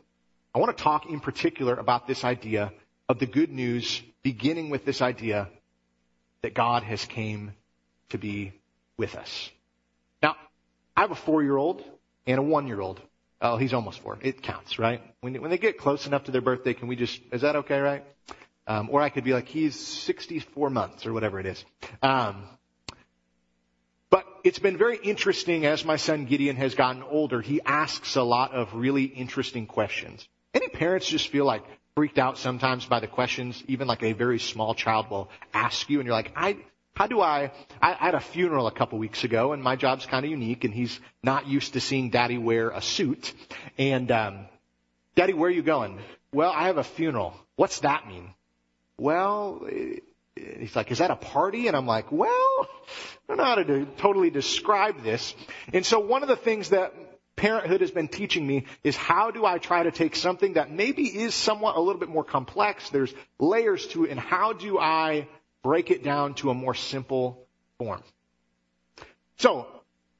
I 0.54 0.58
want 0.58 0.76
to 0.76 0.84
talk 0.84 1.06
in 1.06 1.20
particular 1.20 1.75
about 1.75 2.06
this 2.06 2.23
idea 2.23 2.73
of 3.08 3.18
the 3.18 3.25
good 3.25 3.50
news, 3.50 4.02
beginning 4.23 4.68
with 4.68 4.84
this 4.84 5.00
idea 5.00 5.49
that 6.42 6.52
God 6.52 6.82
has 6.82 7.02
came 7.06 7.54
to 8.11 8.18
be 8.18 8.52
with 8.99 9.14
us. 9.16 9.50
Now, 10.23 10.37
I 10.94 11.00
have 11.00 11.12
a 11.12 11.16
four-year-old 11.16 11.82
and 12.26 12.38
a 12.38 12.42
one-year-old. 12.42 13.00
Oh, 13.40 13.56
he's 13.56 13.73
almost 13.73 14.00
four. 14.00 14.18
It 14.20 14.42
counts, 14.42 14.78
right? 14.78 15.00
When, 15.23 15.40
when 15.40 15.50
they 15.50 15.58
get 15.58 15.78
close 15.78 16.06
enough 16.06 16.25
to 16.25 16.30
their 16.30 16.42
birthday, 16.42 16.75
can 16.75 16.88
we 16.88 16.96
just, 16.96 17.18
is 17.32 17.40
that 17.40 17.56
okay, 17.56 17.78
right? 17.78 18.04
Um, 18.68 18.90
or 18.92 19.00
I 19.00 19.08
could 19.08 19.25
be 19.25 19.32
like, 19.32 19.48
he's 19.48 19.75
64 19.80 20.68
months 20.68 21.06
or 21.06 21.14
whatever 21.14 21.40
it 21.40 21.46
is. 21.46 21.64
Um, 22.02 22.44
but 24.10 24.26
it's 24.44 24.58
been 24.58 24.76
very 24.76 24.98
interesting 24.98 25.64
as 25.64 25.87
my 25.87 25.96
son 25.96 26.26
Gideon 26.26 26.56
has 26.56 26.75
gotten 26.75 27.02
older. 27.02 27.40
He 27.40 27.62
asks 27.64 28.16
a 28.16 28.22
lot 28.22 28.52
of 28.52 28.75
really 28.75 29.04
interesting 29.04 29.66
questions. 29.66 30.28
Any 30.52 30.68
parents 30.68 31.08
just 31.08 31.28
feel 31.28 31.46
like 31.46 31.64
freaked 31.96 32.18
out 32.18 32.37
sometimes 32.37 32.84
by 32.84 33.00
the 33.00 33.06
questions, 33.06 33.62
even 33.68 33.88
like 33.88 34.02
a 34.02 34.12
very 34.12 34.38
small 34.38 34.75
child 34.75 35.08
will 35.08 35.30
ask 35.54 35.88
you 35.88 35.98
and 35.98 36.06
you're 36.06 36.14
like, 36.14 36.32
I, 36.37 36.58
how 36.94 37.06
do 37.06 37.22
I, 37.22 37.50
I, 37.80 37.92
I 37.92 38.04
had 38.04 38.14
a 38.14 38.20
funeral 38.20 38.66
a 38.66 38.72
couple 38.72 38.98
weeks 38.98 39.25
ago 39.25 39.52
and 39.54 39.62
my 39.62 39.76
job's 39.76 40.04
kind 40.04 40.26
of 40.26 40.30
unique 40.30 40.64
and 40.64 40.75
he's 40.75 41.00
not 41.22 41.46
used 41.46 41.72
to 41.72 41.80
seeing 41.80 42.10
daddy 42.10 42.37
wear 42.37 42.68
a 42.68 42.82
suit. 42.82 43.32
And, 43.78 44.10
um, 44.12 44.46
daddy, 45.14 45.32
where 45.32 45.48
are 45.48 45.52
you 45.52 45.62
going? 45.62 45.98
Well, 46.34 46.52
I 46.54 46.66
have 46.66 46.76
a 46.76 46.84
funeral. 46.84 47.34
What's 47.56 47.80
that 47.80 48.06
mean? 48.06 48.34
Well, 48.99 49.67
eh, 49.71 50.00
he's 50.37 50.76
like, 50.76 50.90
is 50.90 50.99
that 50.99 51.11
a 51.11 51.17
party? 51.17 51.69
And 51.69 51.76
I'm 51.76 51.87
like, 51.87 52.12
well, 52.12 52.28
I 52.61 52.67
don't 53.28 53.37
know 53.38 53.45
how 53.45 53.55
to 53.57 53.87
totally 53.99 54.31
describe 54.31 55.02
this. 55.02 55.35
And 55.73 55.87
so 55.87 56.00
one 56.00 56.23
of 56.23 56.28
the 56.28 56.37
things 56.37 56.71
that 56.71 56.93
parenthood 57.37 57.81
has 57.81 57.90
been 57.90 58.09
teaching 58.09 58.47
me 58.47 58.67
is 58.83 58.97
how 58.97 59.31
do 59.31 59.47
I 59.47 59.59
try 59.59 59.85
to 59.85 59.90
take 59.90 60.17
something 60.17 60.55
that 60.55 60.71
maybe 60.71 61.05
is 61.05 61.35
somewhat 61.35 61.76
a 61.76 61.81
little 61.81 62.00
bit 62.00 62.09
more 62.09 62.25
complex, 62.25 62.90
there's 62.90 63.14
layers 63.38 63.87
to 63.88 64.05
it, 64.05 64.11
and 64.11 64.21
how 64.21 64.52
do 64.52 64.78
I 64.78 65.28
break 65.62 65.90
it 65.90 66.02
down 66.02 66.35
to 66.35 66.50
a 66.50 66.55
more 66.55 66.75
simple 66.75 67.47
form? 67.78 68.02
So, 69.37 69.67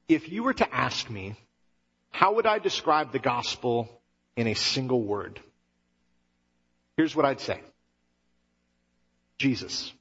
if 0.07 0.29
you 0.29 0.43
were 0.43 0.53
to 0.53 0.73
ask 0.73 1.09
me, 1.09 1.35
how 2.09 2.35
would 2.35 2.45
I 2.45 2.59
describe 2.59 3.11
the 3.11 3.19
gospel 3.19 4.01
in 4.35 4.47
a 4.47 4.55
single 4.55 5.03
word? 5.03 5.39
Here's 6.97 7.15
what 7.15 7.25
I'd 7.25 7.41
say. 7.41 7.61
Jesus. 9.39 9.91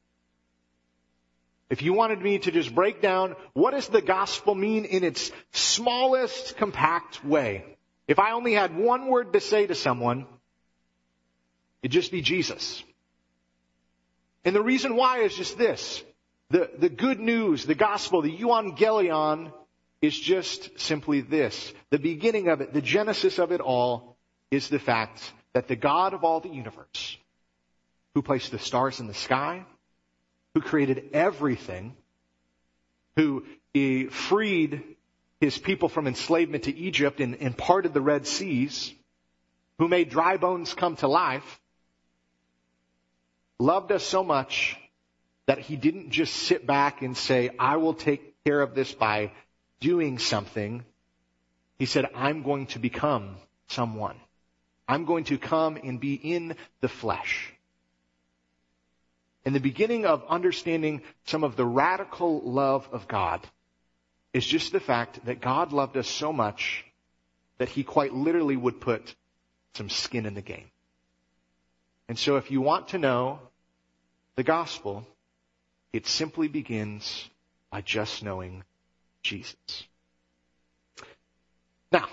If 1.71 1.83
you 1.83 1.92
wanted 1.92 2.21
me 2.21 2.38
to 2.40 2.50
just 2.50 2.75
break 2.75 3.00
down 3.00 3.37
what 3.52 3.73
does 3.73 3.88
the 3.88 4.02
gospel 4.02 4.54
mean 4.54 4.85
in 4.85 5.04
its 5.04 5.30
smallest 5.52 6.57
compact 6.57 7.25
way, 7.25 7.64
if 8.07 8.18
I 8.18 8.33
only 8.33 8.54
had 8.54 8.76
one 8.76 9.07
word 9.07 9.33
to 9.35 9.40
say 9.40 9.66
to 9.66 9.75
someone, 9.75 10.26
it'd 11.83 11.92
just 11.92 12.11
be 12.11 12.23
Jesus. 12.23 12.83
And 14.45 14.57
the 14.57 14.62
reason 14.62 14.97
why 14.97 15.21
is 15.21 15.35
just 15.35 15.59
this. 15.59 16.02
The, 16.50 16.71
the 16.78 16.88
good 16.88 17.21
news, 17.21 17.66
the 17.66 17.75
gospel, 17.75 18.23
the 18.23 18.35
euangelion 18.35 19.52
is 20.00 20.18
just 20.18 20.80
simply 20.80 21.21
this. 21.21 21.73
The 21.90 21.99
beginning 21.99 22.49
of 22.49 22.62
it, 22.62 22.73
the 22.73 22.80
genesis 22.80 23.38
of 23.38 23.52
it 23.52 23.61
all 23.61 24.16
is 24.50 24.68
the 24.68 24.78
fact 24.78 25.33
that 25.52 25.68
the 25.68 25.76
God 25.76 26.14
of 26.14 26.25
all 26.25 26.40
the 26.40 26.49
universe, 26.49 27.18
who 28.19 28.23
placed 28.23 28.51
the 28.51 28.59
stars 28.59 28.99
in 28.99 29.07
the 29.07 29.15
sky, 29.15 29.65
who 30.53 30.61
created 30.61 31.11
everything, 31.13 31.95
who 33.15 33.45
eh, 33.77 34.09
freed 34.11 34.83
his 35.41 35.57
people 35.57 35.89
from 35.89 36.09
enslavement 36.09 36.65
to 36.65 36.77
Egypt 36.77 37.21
and, 37.21 37.37
and 37.37 37.57
parted 37.57 37.95
the 37.95 38.01
Red 38.01 38.27
Seas, 38.27 38.93
who 39.79 39.87
made 39.87 40.11
dry 40.11 40.37
bones 40.37 40.75
come 40.75 40.97
to 40.97 41.07
life, 41.07 41.61
loved 43.61 43.93
us 43.93 44.03
so 44.03 44.25
much 44.25 44.77
that 45.47 45.61
he 45.61 45.77
didn't 45.77 46.11
just 46.11 46.35
sit 46.35 46.67
back 46.67 47.03
and 47.03 47.17
say, 47.17 47.51
I 47.57 47.77
will 47.77 47.95
take 47.95 48.35
care 48.45 48.61
of 48.61 48.75
this 48.75 48.93
by 48.93 49.31
doing 49.79 50.19
something. 50.19 50.85
He 51.79 51.87
said, 51.87 52.07
I'm 52.17 52.43
going 52.43 52.67
to 52.75 52.81
become 52.81 53.37
someone. 53.69 54.17
I'm 54.89 55.05
going 55.05 55.23
to 55.27 55.39
come 55.39 55.77
and 55.77 56.01
be 56.01 56.15
in 56.15 56.57
the 56.81 56.89
flesh. 56.89 57.55
And 59.49 59.55
the 59.55 59.61
beginning 59.61 60.05
of 60.05 60.26
understanding 60.28 61.00
some 61.25 61.43
of 61.43 61.57
the 61.57 61.64
radical 61.64 62.43
love 62.43 62.87
of 62.93 63.09
God 63.09 63.40
is 64.35 64.45
just 64.45 64.73
the 64.73 64.78
fact 64.78 65.25
that 65.25 65.40
God 65.40 65.73
loved 65.73 65.97
us 65.97 66.07
so 66.07 66.35
much 66.35 66.85
that 67.57 67.71
he 67.71 67.83
quite 67.83 68.12
literally 68.12 68.59
would 68.59 68.78
put 68.78 69.14
some 69.73 69.88
skin 69.88 70.26
in 70.26 70.35
the 70.35 70.43
game. 70.43 70.71
And 72.11 72.19
so 72.19 72.37
if 72.37 72.50
you 72.50 72.61
want 72.61 72.88
to 72.88 72.99
know 72.99 73.40
the 74.37 74.43
gospel, 74.43 75.07
it 75.95 76.07
simply 76.07 76.49
begins 76.49 77.26
by 77.71 77.81
just 77.81 78.23
knowing 78.23 78.64
Jesus. 79.23 79.57
Now, 81.90 82.07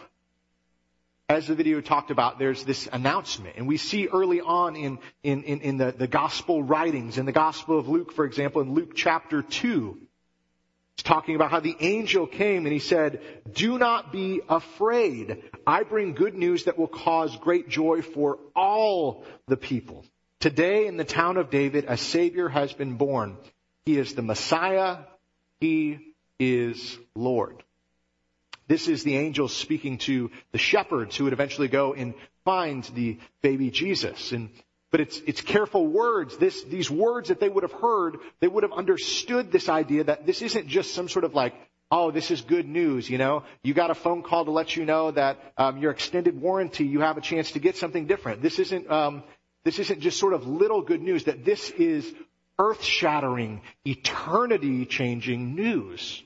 as 1.36 1.48
the 1.48 1.56
video 1.56 1.82
talked 1.82 2.12
about, 2.12 2.40
there's 2.40 2.64
this 2.64 2.88
announcement. 2.92 3.56
And 3.58 3.68
we 3.68 3.78
see 3.78 4.08
early 4.08 4.40
on 4.40 4.76
in, 4.76 5.00
in, 5.22 5.44
in, 5.44 5.62
in, 5.62 5.78
the, 5.78 5.92
the 5.92 6.08
gospel 6.08 6.64
writings, 6.64 7.18
in 7.18 7.26
the 7.26 7.34
gospel 7.34 7.78
of 7.78 7.90
Luke, 7.90 8.14
for 8.14 8.26
example, 8.26 8.62
in 8.62 8.74
Luke 8.74 8.94
chapter 8.96 9.42
2, 9.42 9.98
it's 10.94 11.04
talking 11.04 11.36
about 11.36 11.52
how 11.52 11.60
the 11.60 11.76
angel 11.82 12.26
came 12.26 12.66
and 12.66 12.72
he 12.72 12.80
said, 12.80 13.22
do 13.52 13.78
not 13.78 14.14
be 14.14 14.40
afraid. 14.48 15.44
I 15.68 15.84
bring 15.84 16.14
good 16.14 16.36
news 16.36 16.64
that 16.64 16.80
will 16.80 16.88
cause 16.88 17.36
great 17.36 17.68
joy 17.68 18.02
for 18.02 18.40
all 18.56 19.26
the 19.48 19.58
people. 19.58 20.06
Today 20.40 20.88
in 20.88 20.96
the 20.96 21.04
town 21.04 21.36
of 21.36 21.50
David, 21.50 21.84
a 21.90 21.98
savior 21.98 22.48
has 22.48 22.72
been 22.72 22.96
born. 22.96 23.36
He 23.86 23.98
is 23.98 24.16
the 24.16 24.22
Messiah. 24.22 25.00
He 25.60 26.00
is 26.40 26.98
Lord. 27.14 27.62
This 28.68 28.88
is 28.88 29.04
the 29.04 29.18
angel 29.18 29.48
speaking 29.48 30.00
to 30.00 30.32
the 30.52 30.58
shepherds 30.58 31.16
who 31.16 31.26
would 31.26 31.34
eventually 31.34 31.68
go 31.68 31.94
and 31.94 32.14
find 32.44 32.84
the 32.96 33.20
baby 33.42 33.70
Jesus. 33.70 34.32
And, 34.32 34.50
but 34.92 35.02
it's, 35.02 35.20
it's 35.28 35.42
careful 35.42 35.86
words. 35.86 36.38
This, 36.38 36.64
these 36.64 36.90
words 36.90 37.30
that 37.30 37.40
they 37.40 37.50
would 37.50 37.64
have 37.64 37.72
heard, 37.72 38.18
they 38.40 38.48
would 38.48 38.64
have 38.64 38.74
understood 38.74 39.52
this 39.52 39.70
idea 39.70 40.06
that 40.06 40.26
this 40.26 40.42
isn't 40.42 40.68
just 40.68 40.94
some 40.94 41.10
sort 41.10 41.26
of 41.26 41.34
like, 41.34 41.54
oh, 41.92 42.12
this 42.12 42.32
is 42.32 42.42
good 42.42 42.68
news, 42.68 43.10
you 43.10 43.18
know. 43.18 43.44
You 43.64 43.74
got 43.74 43.92
a 43.92 43.96
phone 43.96 44.24
call 44.24 44.46
to 44.46 44.52
let 44.52 44.76
you 44.76 44.86
know 44.86 45.12
that 45.12 45.38
um, 45.58 45.78
your 45.78 45.92
extended 45.92 46.40
warranty, 46.40 46.86
you 46.86 47.02
have 47.02 47.18
a 47.18 47.22
chance 47.22 47.52
to 47.52 47.60
get 47.60 47.78
something 47.78 48.08
different. 48.08 48.42
This 48.42 48.58
isn't, 48.58 48.90
um, 48.90 49.24
this 49.64 49.80
isn't 49.80 50.00
just 50.00 50.20
sort 50.20 50.34
of 50.34 50.48
little 50.48 50.82
good 50.82 51.02
news, 51.02 51.26
that 51.26 51.46
this 51.46 51.70
is 51.72 52.12
earth 52.58 52.84
shattering, 52.84 53.62
eternity 53.86 54.86
changing 54.86 55.56
news. 55.56 56.24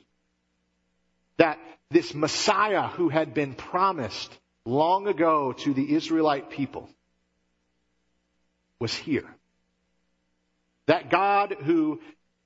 That 1.38 1.60
this 1.92 2.14
Messiah 2.14 2.88
who 2.88 3.10
had 3.10 3.34
been 3.34 3.54
promised 3.54 4.38
long 4.66 5.08
ago 5.08 5.54
to 5.54 5.74
the 5.74 5.96
Israelite 5.96 6.50
people 6.52 6.90
was 8.80 8.94
here. 8.94 9.26
That 10.86 11.10
God 11.10 11.56
who 11.60 12.00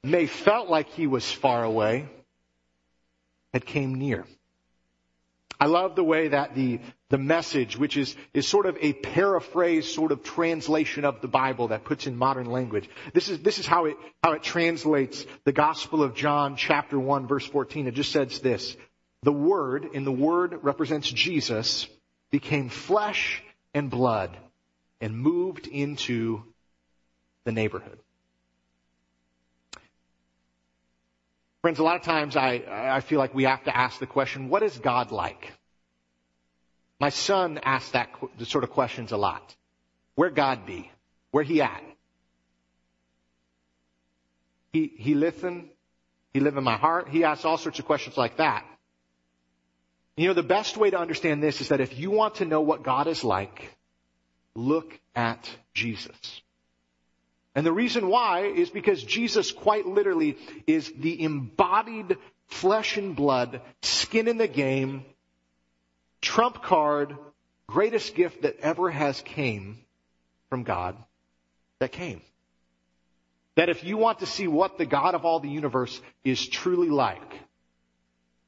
may 0.04 0.26
felt 0.26 0.70
like 0.70 0.90
he 0.90 1.08
was 1.08 1.30
far 1.30 1.64
away 1.64 2.08
had 3.54 3.66
came 3.66 3.96
near. 3.96 4.26
I 5.60 5.68
love 5.68 5.96
the 5.96 6.04
way 6.04 6.30
that 6.30 6.56
the, 6.56 6.82
the 7.10 7.18
message, 7.18 7.78
which 7.78 7.96
is, 7.96 8.18
is 8.34 8.48
sort 8.48 8.66
of 8.66 8.78
a 8.82 8.92
paraphrase 8.92 9.94
sort 9.94 10.12
of 10.12 10.24
translation 10.24 11.06
of 11.06 11.22
the 11.22 11.28
Bible 11.28 11.70
that 11.70 11.86
puts 11.86 12.08
in 12.08 12.18
modern 12.18 12.48
language. 12.48 12.90
This 13.14 13.30
is, 13.30 13.40
this 13.40 13.60
is 13.60 13.66
how 13.66 13.86
it, 13.86 13.96
how 14.22 14.34
it 14.34 14.44
translates 14.44 15.26
the 15.46 15.54
Gospel 15.54 16.04
of 16.04 16.16
John 16.16 16.58
chapter 16.58 17.00
1 17.00 17.28
verse 17.28 17.46
14. 17.46 17.88
It 17.88 17.94
just 17.94 18.12
says 18.12 18.40
this. 18.40 18.76
The 19.24 19.32
Word, 19.32 19.90
and 19.94 20.06
the 20.06 20.12
Word 20.12 20.60
represents 20.64 21.10
Jesus, 21.10 21.88
became 22.30 22.70
flesh 22.70 23.42
and 23.74 23.90
blood 23.90 24.38
and 25.00 25.18
moved 25.18 25.68
into 25.68 26.44
the 27.46 27.52
neighborhood. 27.52 27.98
Friends, 31.62 31.80
a 31.80 31.84
lot 31.84 31.96
of 31.96 32.02
times 32.02 32.36
I, 32.36 32.64
I 32.70 33.00
feel 33.00 33.20
like 33.20 33.34
we 33.34 33.46
have 33.46 33.64
to 33.64 33.76
ask 33.76 33.98
the 34.00 34.06
question, 34.06 34.50
what 34.50 34.64
is 34.64 34.78
God 34.78 35.12
like? 35.12 35.54
My 37.00 37.10
son 37.10 37.60
asks 37.64 37.92
that 37.92 38.10
sort 38.44 38.66
of 38.66 38.72
questions 38.72 39.14
a 39.14 39.18
lot. 39.18 39.56
Where 40.16 40.30
God 40.30 40.66
be? 40.66 40.92
Where 41.32 41.44
he 41.44 41.62
at? 41.62 41.82
He, 44.74 44.92
he 44.98 45.16
listen. 45.16 45.70
He 46.34 46.42
live 46.42 46.58
in 46.58 46.64
my 46.64 46.76
heart. 46.76 47.08
He 47.08 47.24
asks 47.24 47.46
all 47.46 47.58
sorts 47.58 47.80
of 47.80 47.86
questions 47.86 48.18
like 48.18 48.38
that. 48.38 48.66
You 50.16 50.28
know, 50.28 50.34
the 50.34 50.44
best 50.44 50.78
way 50.78 50.92
to 50.92 51.00
understand 51.00 51.42
this 51.42 51.62
is 51.62 51.70
that 51.70 51.82
if 51.82 51.98
you 51.98 52.12
want 52.12 52.36
to 52.36 52.46
know 52.46 52.62
what 52.62 52.84
God 52.84 53.08
is 53.08 53.24
like, 53.24 53.76
look 54.56 55.00
at 55.16 55.50
Jesus. 55.74 56.42
And 57.56 57.66
the 57.66 57.72
reason 57.72 58.08
why 58.08 58.46
is 58.46 58.70
because 58.70 59.04
Jesus 59.04 59.52
quite 59.52 59.86
literally 59.86 60.38
is 60.68 60.92
the 60.98 61.22
embodied 61.24 62.18
flesh 62.48 62.98
and 62.98 63.16
blood, 63.16 63.62
skin 63.82 64.28
in 64.28 64.38
the 64.38 64.48
game, 64.48 65.06
trump 66.22 66.64
card, 66.64 67.16
greatest 67.68 68.16
gift 68.16 68.44
that 68.44 68.60
ever 68.60 68.90
has 68.90 69.22
came 69.22 69.80
from 70.50 70.64
God 70.64 70.96
that 71.80 71.92
came. 71.92 72.22
That 73.56 73.70
if 73.70 73.84
you 73.84 73.98
want 73.98 74.20
to 74.20 74.26
see 74.26 74.48
what 74.48 74.78
the 74.78 74.86
God 74.86 75.14
of 75.14 75.26
all 75.26 75.40
the 75.40 75.50
universe 75.50 76.00
is 76.24 76.48
truly 76.48 76.90
like, 76.90 77.22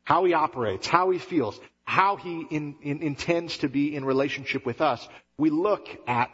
how 0.05 0.23
he 0.23 0.33
operates, 0.33 0.87
how 0.87 1.09
he 1.09 1.19
feels, 1.19 1.59
how 1.83 2.15
he 2.15 2.45
in, 2.49 2.75
in, 2.81 3.01
intends 3.01 3.57
to 3.57 3.67
be 3.67 3.95
in 3.95 4.05
relationship 4.05 4.65
with 4.65 4.79
us, 4.79 5.05
we 5.37 5.49
look 5.49 5.87
at 6.07 6.31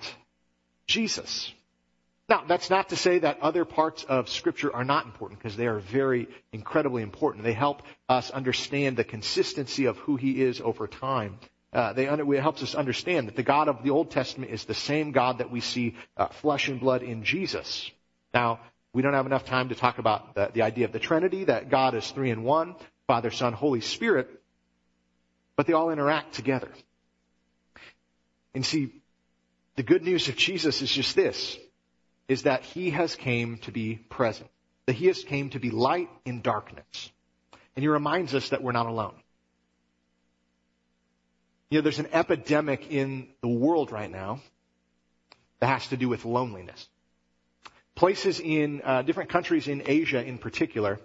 Jesus. 0.85 1.51
Now, 2.29 2.43
that's 2.47 2.69
not 2.69 2.89
to 2.89 2.95
say 2.95 3.19
that 3.19 3.41
other 3.41 3.65
parts 3.65 4.05
of 4.05 4.29
scripture 4.29 4.73
are 4.73 4.85
not 4.85 5.05
important 5.05 5.39
because 5.39 5.57
they 5.57 5.67
are 5.67 5.79
very 5.79 6.27
incredibly 6.53 7.01
important. 7.01 7.43
They 7.43 7.53
help 7.53 7.81
us 8.07 8.29
understand 8.31 8.95
the 8.95 9.03
consistency 9.03 9.85
of 9.85 9.97
who 9.97 10.15
he 10.15 10.41
is 10.41 10.61
over 10.61 10.87
time. 10.87 11.39
Uh, 11.73 11.93
they, 11.93 12.07
it 12.07 12.41
helps 12.41 12.63
us 12.63 12.75
understand 12.75 13.27
that 13.27 13.35
the 13.35 13.43
God 13.43 13.67
of 13.67 13.83
the 13.83 13.89
Old 13.89 14.11
Testament 14.11 14.51
is 14.51 14.65
the 14.65 14.73
same 14.73 15.11
God 15.11 15.39
that 15.39 15.51
we 15.51 15.61
see 15.61 15.95
uh, 16.15 16.27
flesh 16.27 16.67
and 16.67 16.79
blood 16.79 17.03
in 17.03 17.23
Jesus. 17.23 17.89
Now, 18.33 18.59
we 18.93 19.01
don't 19.01 19.13
have 19.13 19.25
enough 19.25 19.45
time 19.45 19.69
to 19.69 19.75
talk 19.75 19.97
about 19.97 20.35
the, 20.35 20.51
the 20.53 20.61
idea 20.61 20.85
of 20.85 20.91
the 20.91 20.99
Trinity, 20.99 21.45
that 21.45 21.69
God 21.69 21.95
is 21.95 22.09
three 22.11 22.29
in 22.29 22.43
one. 22.43 22.75
Father, 23.07 23.31
Son, 23.31 23.53
Holy 23.53 23.81
Spirit, 23.81 24.29
but 25.55 25.67
they 25.67 25.73
all 25.73 25.91
interact 25.91 26.33
together. 26.33 26.69
And 28.53 28.65
see, 28.65 28.91
the 29.75 29.83
good 29.83 30.03
news 30.03 30.27
of 30.27 30.35
Jesus 30.35 30.81
is 30.81 30.91
just 30.91 31.15
this, 31.15 31.57
is 32.27 32.43
that 32.43 32.63
He 32.63 32.91
has 32.91 33.15
came 33.15 33.57
to 33.59 33.71
be 33.71 33.95
present. 33.95 34.49
That 34.85 34.93
He 34.93 35.07
has 35.07 35.23
came 35.23 35.49
to 35.51 35.59
be 35.59 35.69
light 35.69 36.09
in 36.25 36.41
darkness. 36.41 37.11
And 37.75 37.83
He 37.83 37.87
reminds 37.87 38.35
us 38.35 38.49
that 38.49 38.63
we're 38.63 38.71
not 38.71 38.87
alone. 38.87 39.15
You 41.69 41.77
know, 41.77 41.83
there's 41.83 41.99
an 41.99 42.09
epidemic 42.11 42.91
in 42.91 43.29
the 43.41 43.47
world 43.47 43.91
right 43.91 44.11
now 44.11 44.41
that 45.59 45.67
has 45.67 45.87
to 45.87 45.97
do 45.97 46.09
with 46.09 46.25
loneliness. 46.25 46.89
Places 47.95 48.39
in 48.39 48.81
uh, 48.83 49.03
different 49.03 49.29
countries 49.29 49.67
in 49.67 49.83
Asia 49.85 50.21
in 50.23 50.37
particular 50.37 50.99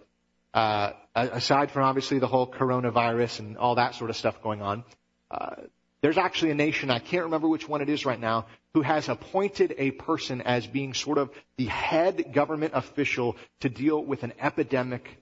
uh, 0.56 0.92
aside 1.14 1.70
from 1.70 1.84
obviously 1.84 2.18
the 2.18 2.26
whole 2.26 2.50
coronavirus 2.50 3.38
and 3.38 3.56
all 3.58 3.76
that 3.76 3.94
sort 3.94 4.10
of 4.10 4.16
stuff 4.16 4.42
going 4.42 4.62
on, 4.62 4.82
uh, 5.30 5.56
There's 6.02 6.18
actually 6.18 6.52
a 6.52 6.54
nation, 6.54 6.90
I 6.90 6.98
can't 6.98 7.24
remember 7.24 7.48
which 7.48 7.68
one 7.68 7.80
it 7.80 7.88
is 7.88 8.04
right 8.04 8.20
now, 8.20 8.46
who 8.74 8.82
has 8.82 9.08
appointed 9.08 9.74
a 9.78 9.90
person 9.90 10.40
as 10.42 10.66
being 10.66 10.94
sort 10.94 11.18
of 11.18 11.30
the 11.56 11.66
head 11.66 12.32
government 12.32 12.74
official 12.74 13.36
to 13.60 13.68
deal 13.68 14.04
with 14.04 14.22
an 14.22 14.32
epidemic 14.38 15.20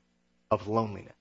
of 0.50 0.66
loneliness. 0.66 1.14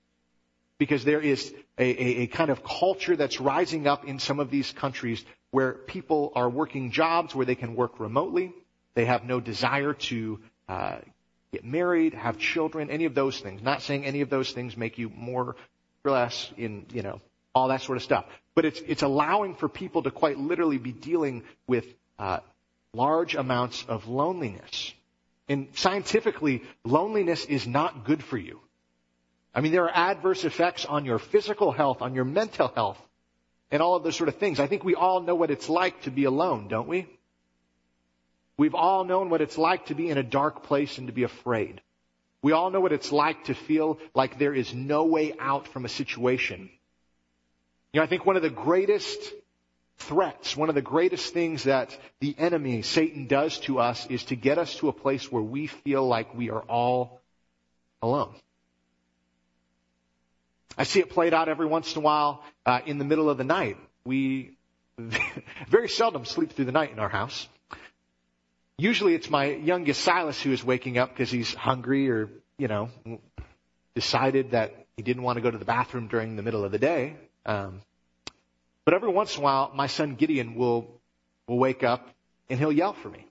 Because 0.76 1.04
there 1.04 1.20
is 1.20 1.54
a, 1.78 1.84
a, 1.84 2.22
a 2.22 2.26
kind 2.26 2.50
of 2.50 2.64
culture 2.64 3.16
that's 3.16 3.40
rising 3.40 3.86
up 3.86 4.04
in 4.04 4.18
some 4.18 4.40
of 4.40 4.50
these 4.50 4.72
countries 4.72 5.24
where 5.50 5.72
people 5.72 6.32
are 6.34 6.50
working 6.50 6.90
jobs 6.90 7.34
where 7.34 7.46
they 7.46 7.54
can 7.54 7.76
work 7.76 8.00
remotely. 8.00 8.52
They 8.94 9.06
have 9.06 9.24
no 9.24 9.40
desire 9.40 9.94
to 9.94 10.40
uh, 10.68 10.96
get 11.54 11.64
married, 11.64 12.14
have 12.14 12.38
children, 12.38 12.90
any 12.90 13.04
of 13.04 13.14
those 13.14 13.40
things. 13.40 13.62
Not 13.62 13.82
saying 13.82 14.04
any 14.04 14.20
of 14.20 14.30
those 14.30 14.52
things 14.52 14.76
make 14.76 14.98
you 14.98 15.10
more 15.10 15.56
or 16.04 16.10
less 16.10 16.50
in, 16.56 16.86
you 16.92 17.02
know, 17.02 17.20
all 17.54 17.68
that 17.68 17.80
sort 17.82 17.96
of 17.96 18.02
stuff. 18.02 18.26
But 18.54 18.64
it's, 18.64 18.80
it's 18.80 19.02
allowing 19.02 19.54
for 19.54 19.68
people 19.68 20.02
to 20.02 20.10
quite 20.10 20.38
literally 20.38 20.78
be 20.78 20.92
dealing 20.92 21.44
with 21.66 21.86
uh, 22.18 22.40
large 22.92 23.34
amounts 23.34 23.84
of 23.88 24.08
loneliness. 24.08 24.92
And 25.48 25.68
scientifically, 25.74 26.62
loneliness 26.84 27.44
is 27.44 27.66
not 27.66 28.04
good 28.04 28.22
for 28.22 28.36
you. 28.38 28.60
I 29.54 29.60
mean, 29.60 29.72
there 29.72 29.84
are 29.84 30.10
adverse 30.10 30.44
effects 30.44 30.84
on 30.84 31.04
your 31.04 31.18
physical 31.18 31.70
health, 31.70 32.02
on 32.02 32.14
your 32.14 32.24
mental 32.24 32.68
health, 32.68 33.00
and 33.70 33.80
all 33.80 33.94
of 33.94 34.02
those 34.02 34.16
sort 34.16 34.28
of 34.28 34.36
things. 34.36 34.58
I 34.58 34.66
think 34.66 34.82
we 34.84 34.94
all 34.94 35.20
know 35.20 35.34
what 35.34 35.50
it's 35.50 35.68
like 35.68 36.02
to 36.02 36.10
be 36.10 36.24
alone, 36.24 36.66
don't 36.68 36.88
we? 36.88 37.06
We've 38.56 38.74
all 38.74 39.04
known 39.04 39.30
what 39.30 39.40
it's 39.40 39.58
like 39.58 39.86
to 39.86 39.94
be 39.94 40.10
in 40.10 40.18
a 40.18 40.22
dark 40.22 40.64
place 40.64 40.98
and 40.98 41.08
to 41.08 41.12
be 41.12 41.24
afraid. 41.24 41.80
We 42.42 42.52
all 42.52 42.70
know 42.70 42.80
what 42.80 42.92
it's 42.92 43.10
like 43.10 43.44
to 43.44 43.54
feel 43.54 43.98
like 44.14 44.38
there 44.38 44.54
is 44.54 44.74
no 44.74 45.06
way 45.06 45.34
out 45.38 45.66
from 45.68 45.84
a 45.84 45.88
situation. 45.88 46.70
You 47.92 48.00
know, 48.00 48.04
I 48.04 48.06
think 48.06 48.26
one 48.26 48.36
of 48.36 48.42
the 48.42 48.50
greatest 48.50 49.18
threats, 49.98 50.56
one 50.56 50.68
of 50.68 50.74
the 50.74 50.82
greatest 50.82 51.32
things 51.32 51.64
that 51.64 51.96
the 52.20 52.34
enemy, 52.38 52.82
Satan, 52.82 53.26
does 53.26 53.58
to 53.60 53.78
us 53.78 54.06
is 54.08 54.24
to 54.24 54.36
get 54.36 54.58
us 54.58 54.76
to 54.76 54.88
a 54.88 54.92
place 54.92 55.32
where 55.32 55.42
we 55.42 55.66
feel 55.66 56.06
like 56.06 56.34
we 56.34 56.50
are 56.50 56.62
all 56.62 57.20
alone. 58.02 58.34
I 60.76 60.84
see 60.84 61.00
it 61.00 61.10
played 61.10 61.32
out 61.32 61.48
every 61.48 61.66
once 61.66 61.94
in 61.94 62.02
a 62.02 62.04
while 62.04 62.42
uh, 62.66 62.80
in 62.84 62.98
the 62.98 63.04
middle 63.04 63.30
of 63.30 63.38
the 63.38 63.44
night. 63.44 63.78
We 64.04 64.56
very 65.68 65.88
seldom 65.88 66.24
sleep 66.24 66.52
through 66.52 66.66
the 66.66 66.72
night 66.72 66.90
in 66.90 66.98
our 66.98 67.08
house. 67.08 67.48
Usually 68.76 69.14
it's 69.14 69.30
my 69.30 69.46
youngest 69.46 70.00
Silas 70.02 70.40
who 70.40 70.52
is 70.52 70.64
waking 70.64 70.98
up 70.98 71.10
because 71.10 71.30
he's 71.30 71.54
hungry 71.54 72.10
or, 72.10 72.28
you 72.58 72.68
know, 72.68 72.88
decided 73.94 74.50
that 74.50 74.74
he 74.96 75.02
didn't 75.02 75.22
want 75.22 75.36
to 75.36 75.42
go 75.42 75.50
to 75.50 75.58
the 75.58 75.64
bathroom 75.64 76.08
during 76.08 76.36
the 76.36 76.42
middle 76.42 76.64
of 76.64 76.72
the 76.72 76.78
day. 76.78 77.16
Um, 77.46 77.82
but 78.84 78.94
every 78.94 79.10
once 79.10 79.36
in 79.36 79.42
a 79.42 79.44
while, 79.44 79.70
my 79.74 79.86
son 79.86 80.16
Gideon 80.16 80.56
will, 80.56 80.88
will 81.46 81.58
wake 81.58 81.84
up 81.84 82.08
and 82.50 82.58
he'll 82.58 82.72
yell 82.72 82.92
for 82.92 83.08
me. 83.08 83.26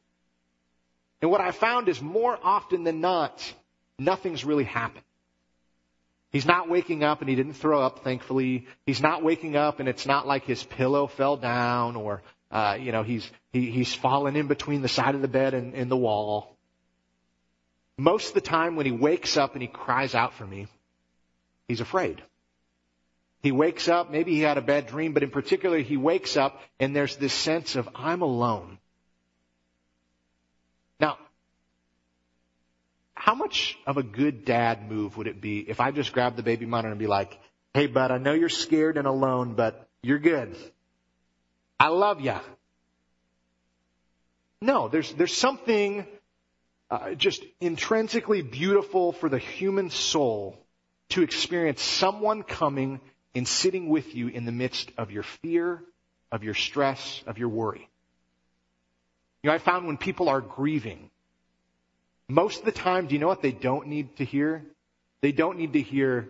And 1.21 1.29
what 1.29 1.41
I 1.41 1.51
found 1.51 1.89
is 1.89 2.01
more 2.01 2.38
often 2.41 2.83
than 2.83 3.01
not, 3.01 3.53
nothing's 4.00 4.43
really 4.43 4.65
happened. 4.65 5.05
He's 6.31 6.45
not 6.45 6.67
waking 6.67 7.03
up 7.03 7.21
and 7.21 7.29
he 7.29 7.35
didn't 7.35 7.53
throw 7.53 7.81
up, 7.81 8.03
thankfully. 8.03 8.65
He's 8.85 9.01
not 9.01 9.23
waking 9.23 9.55
up 9.55 9.79
and 9.79 9.88
it's 9.88 10.05
not 10.05 10.25
like 10.25 10.45
his 10.45 10.63
pillow 10.63 11.07
fell 11.07 11.38
down 11.38 11.95
or, 11.95 12.23
uh, 12.53 12.77
you 12.79 12.91
know, 12.91 13.01
he's, 13.01 13.29
he, 13.51 13.72
he's 13.72 13.93
fallen 13.95 14.36
in 14.36 14.45
between 14.48 14.83
the 14.83 14.88
side 14.88 15.15
of 15.15 15.22
the 15.22 15.27
bed 15.27 15.55
and, 15.55 15.74
and 15.74 15.89
the 15.89 15.98
wall. 15.98 16.55
Most 17.98 18.29
of 18.29 18.33
the 18.36 18.41
time 18.41 18.75
when 18.75 18.86
he 18.86 18.91
wakes 18.91 19.38
up 19.38 19.53
and 19.53 19.62
he 19.62 19.67
cries 19.67 20.13
out 20.13 20.36
for 20.36 20.45
me, 20.45 20.67
he's 21.67 21.81
afraid. 21.81 22.22
He 23.41 23.51
wakes 23.51 23.89
up, 23.89 24.12
maybe 24.12 24.36
he 24.36 24.41
had 24.41 24.60
a 24.60 24.62
bad 24.62 24.86
dream, 24.86 25.13
but 25.13 25.24
in 25.24 25.31
particular 25.31 25.79
he 25.79 25.98
wakes 25.98 26.38
up 26.38 26.62
and 26.79 26.95
there's 26.95 27.15
this 27.15 27.33
sense 27.33 27.75
of, 27.75 27.89
I'm 27.95 28.22
alone. 28.22 28.77
Now, 31.00 31.17
how 33.15 33.33
much 33.33 33.79
of 33.88 33.98
a 33.98 34.03
good 34.03 34.45
dad 34.45 34.89
move 34.89 35.17
would 35.17 35.27
it 35.27 35.41
be 35.41 35.60
if 35.60 35.79
I 35.79 35.89
just 35.89 36.13
grabbed 36.13 36.38
the 36.38 36.43
baby 36.43 36.67
monitor 36.67 36.91
and 36.91 37.00
be 37.00 37.07
like, 37.07 37.39
hey 37.74 37.88
bud, 37.88 38.12
I 38.12 38.19
know 38.19 38.34
you're 38.34 38.47
scared 38.47 38.97
and 38.97 39.08
alone, 39.08 39.56
but 39.56 39.89
you're 40.04 40.19
good. 40.19 40.56
I 41.84 41.88
love 41.88 42.22
ya. 42.22 42.39
No, 44.62 44.88
there's, 44.88 45.12
there's 45.15 45.36
something 45.36 46.08
uh, 46.89 47.15
just 47.15 47.43
intrinsically 47.60 48.41
beautiful 48.41 49.12
for 49.12 49.28
the 49.28 49.38
human 49.38 49.89
soul 49.89 50.58
to 51.10 51.24
experience 51.24 51.82
someone 51.82 52.43
coming 52.43 53.02
and 53.36 53.46
sitting 53.46 53.89
with 53.89 54.15
you 54.15 54.30
in 54.30 54.46
the 54.46 54.52
midst 54.54 54.93
of 54.98 55.12
your 55.12 55.24
fear, 55.24 55.84
of 56.32 56.41
your 56.41 56.54
stress, 56.54 57.22
of 57.28 57.38
your 57.38 57.50
worry. 57.50 57.89
You 59.41 59.50
know, 59.50 59.54
I 59.54 59.58
found 59.58 59.86
when 59.86 59.98
people 59.98 60.30
are 60.30 60.39
grieving, 60.39 61.10
most 62.30 62.60
of 62.60 62.65
the 62.65 62.72
time, 62.72 63.08
do 63.08 63.13
you 63.13 63.19
know 63.19 63.28
what 63.28 63.41
they 63.41 63.52
don't 63.52 63.88
need 63.88 64.15
to 64.19 64.24
hear? 64.24 64.63
They 65.19 65.34
don't 65.34 65.58
need 65.58 65.74
to 65.74 65.82
hear, 65.82 66.30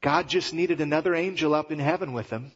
God 0.00 0.28
just 0.28 0.54
needed 0.54 0.80
another 0.80 1.12
angel 1.16 1.56
up 1.56 1.72
in 1.72 1.80
heaven 1.80 2.12
with 2.12 2.30
him. 2.30 2.52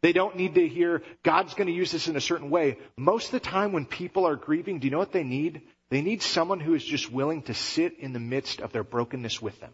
They 0.00 0.12
don't 0.12 0.36
need 0.36 0.54
to 0.54 0.68
hear, 0.68 1.02
God's 1.24 1.54
going 1.54 1.66
to 1.66 1.72
use 1.72 1.90
this 1.90 2.06
in 2.06 2.16
a 2.16 2.20
certain 2.20 2.50
way. 2.50 2.78
Most 2.96 3.26
of 3.26 3.32
the 3.32 3.40
time 3.40 3.72
when 3.72 3.84
people 3.84 4.26
are 4.26 4.36
grieving, 4.36 4.78
do 4.78 4.86
you 4.86 4.92
know 4.92 4.98
what 4.98 5.12
they 5.12 5.24
need? 5.24 5.62
They 5.90 6.02
need 6.02 6.22
someone 6.22 6.60
who 6.60 6.74
is 6.74 6.84
just 6.84 7.10
willing 7.10 7.42
to 7.42 7.54
sit 7.54 7.98
in 7.98 8.12
the 8.12 8.20
midst 8.20 8.60
of 8.60 8.72
their 8.72 8.84
brokenness 8.84 9.42
with 9.42 9.58
them. 9.60 9.72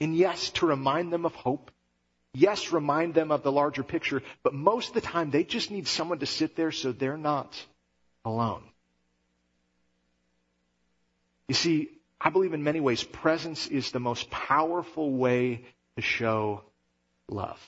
And 0.00 0.14
yes, 0.14 0.50
to 0.50 0.66
remind 0.66 1.12
them 1.12 1.24
of 1.24 1.34
hope. 1.34 1.70
Yes, 2.34 2.72
remind 2.72 3.14
them 3.14 3.30
of 3.30 3.42
the 3.42 3.52
larger 3.52 3.82
picture. 3.82 4.22
But 4.42 4.52
most 4.52 4.88
of 4.88 4.94
the 4.94 5.00
time, 5.00 5.30
they 5.30 5.44
just 5.44 5.70
need 5.70 5.88
someone 5.88 6.18
to 6.18 6.26
sit 6.26 6.54
there 6.54 6.72
so 6.72 6.92
they're 6.92 7.16
not 7.16 7.56
alone. 8.24 8.62
You 11.48 11.54
see, 11.54 11.88
I 12.20 12.28
believe 12.28 12.52
in 12.52 12.62
many 12.62 12.80
ways 12.80 13.02
presence 13.02 13.68
is 13.68 13.92
the 13.92 14.00
most 14.00 14.30
powerful 14.30 15.10
way 15.12 15.64
to 15.96 16.02
show 16.02 16.62
love. 17.28 17.58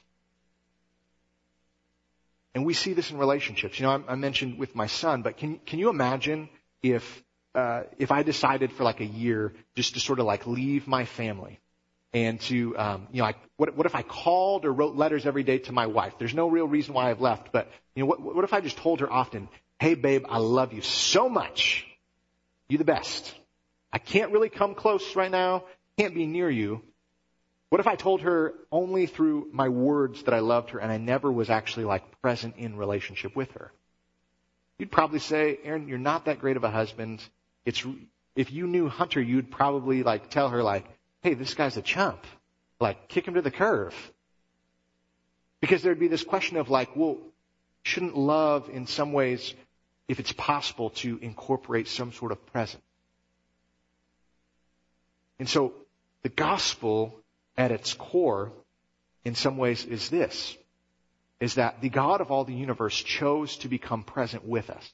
And 2.58 2.66
we 2.66 2.74
see 2.74 2.92
this 2.92 3.12
in 3.12 3.18
relationships. 3.18 3.78
You 3.78 3.86
know, 3.86 4.02
I, 4.08 4.12
I 4.12 4.14
mentioned 4.16 4.58
with 4.58 4.74
my 4.74 4.88
son, 4.88 5.22
but 5.22 5.36
can 5.36 5.60
can 5.60 5.78
you 5.78 5.90
imagine 5.90 6.48
if 6.82 7.22
uh, 7.54 7.84
if 7.98 8.10
I 8.10 8.24
decided 8.24 8.72
for 8.72 8.82
like 8.82 8.98
a 8.98 9.04
year 9.04 9.54
just 9.76 9.94
to 9.94 10.00
sort 10.00 10.18
of 10.18 10.26
like 10.26 10.44
leave 10.44 10.88
my 10.88 11.04
family 11.04 11.60
and 12.12 12.40
to 12.40 12.76
um, 12.76 13.06
you 13.12 13.18
know, 13.18 13.26
like 13.26 13.36
what 13.58 13.76
what 13.76 13.86
if 13.86 13.94
I 13.94 14.02
called 14.02 14.64
or 14.64 14.72
wrote 14.72 14.96
letters 14.96 15.24
every 15.24 15.44
day 15.44 15.58
to 15.58 15.72
my 15.72 15.86
wife? 15.86 16.14
There's 16.18 16.34
no 16.34 16.48
real 16.48 16.66
reason 16.66 16.94
why 16.94 17.10
I've 17.10 17.20
left, 17.20 17.52
but 17.52 17.70
you 17.94 18.02
know, 18.02 18.06
what 18.08 18.20
what 18.20 18.42
if 18.42 18.52
I 18.52 18.60
just 18.60 18.76
told 18.78 18.98
her 18.98 19.12
often, 19.12 19.48
"Hey, 19.78 19.94
babe, 19.94 20.24
I 20.28 20.38
love 20.38 20.72
you 20.72 20.82
so 20.82 21.28
much. 21.28 21.86
You 22.68 22.76
the 22.76 22.84
best." 22.84 23.32
I 23.92 23.98
can't 23.98 24.32
really 24.32 24.48
come 24.48 24.74
close 24.74 25.14
right 25.14 25.30
now, 25.30 25.62
can't 25.96 26.12
be 26.12 26.26
near 26.26 26.50
you. 26.50 26.82
What 27.68 27.81
if 27.81 27.87
I 27.87 27.96
told 27.96 28.22
her 28.22 28.54
only 28.72 29.07
through 29.07 29.48
my 29.52 29.68
words 29.68 30.22
that 30.22 30.35
I 30.35 30.38
loved 30.38 30.70
her 30.70 30.78
and 30.78 30.90
I 30.90 30.96
never 30.96 31.31
was 31.31 31.50
actually 31.50 31.85
like 31.85 32.20
present 32.22 32.57
in 32.57 32.76
relationship 32.76 33.37
with 33.37 33.50
her? 33.52 33.72
You'd 34.78 34.90
probably 34.90 35.18
say, 35.18 35.59
Aaron, 35.64 35.88
you're 35.88 35.98
not 35.98 36.26
that 36.26 36.40
great 36.40 36.57
of 36.57 36.64
a 36.64 36.70
husband. 36.70 37.22
It's, 37.64 37.85
if 38.35 38.52
you 38.52 38.66
knew 38.66 38.88
Hunter, 38.88 39.20
you'd 39.20 39.50
probably 39.50 40.02
like 40.02 40.31
tell 40.31 40.48
her 40.48 40.62
like, 40.62 40.87
hey, 41.22 41.35
this 41.35 41.54
guy's 41.54 41.76
a 41.76 41.83
chump. 41.83 42.24
Like, 42.81 43.09
kick 43.09 43.26
him 43.26 43.35
to 43.35 43.42
the 43.42 43.50
curve. 43.50 43.94
Because 45.61 45.83
there'd 45.83 45.98
be 45.98 46.09
this 46.09 46.22
question 46.22 46.57
of 46.57 46.70
like, 46.70 46.94
well, 46.94 47.18
shouldn't 47.83 48.16
love 48.16 48.70
in 48.70 48.87
some 48.87 49.12
ways, 49.12 49.52
if 50.07 50.20
it's 50.20 50.33
possible, 50.33 50.90
to 50.90 51.18
incorporate 51.20 51.88
some 51.88 52.12
sort 52.12 52.31
of 52.31 52.46
presence? 52.46 52.83
And 55.40 55.48
so 55.48 55.72
the 56.22 56.28
gospel 56.28 57.14
at 57.58 57.72
its 57.72 57.92
core, 57.92 58.52
in 59.24 59.34
some 59.34 59.58
ways, 59.58 59.84
is 59.84 60.08
this, 60.08 60.56
is 61.40 61.56
that 61.56 61.80
the 61.80 61.88
God 61.88 62.20
of 62.20 62.30
all 62.30 62.44
the 62.44 62.54
universe 62.54 62.96
chose 62.96 63.56
to 63.58 63.68
become 63.68 64.04
present 64.04 64.46
with 64.46 64.70
us. 64.70 64.92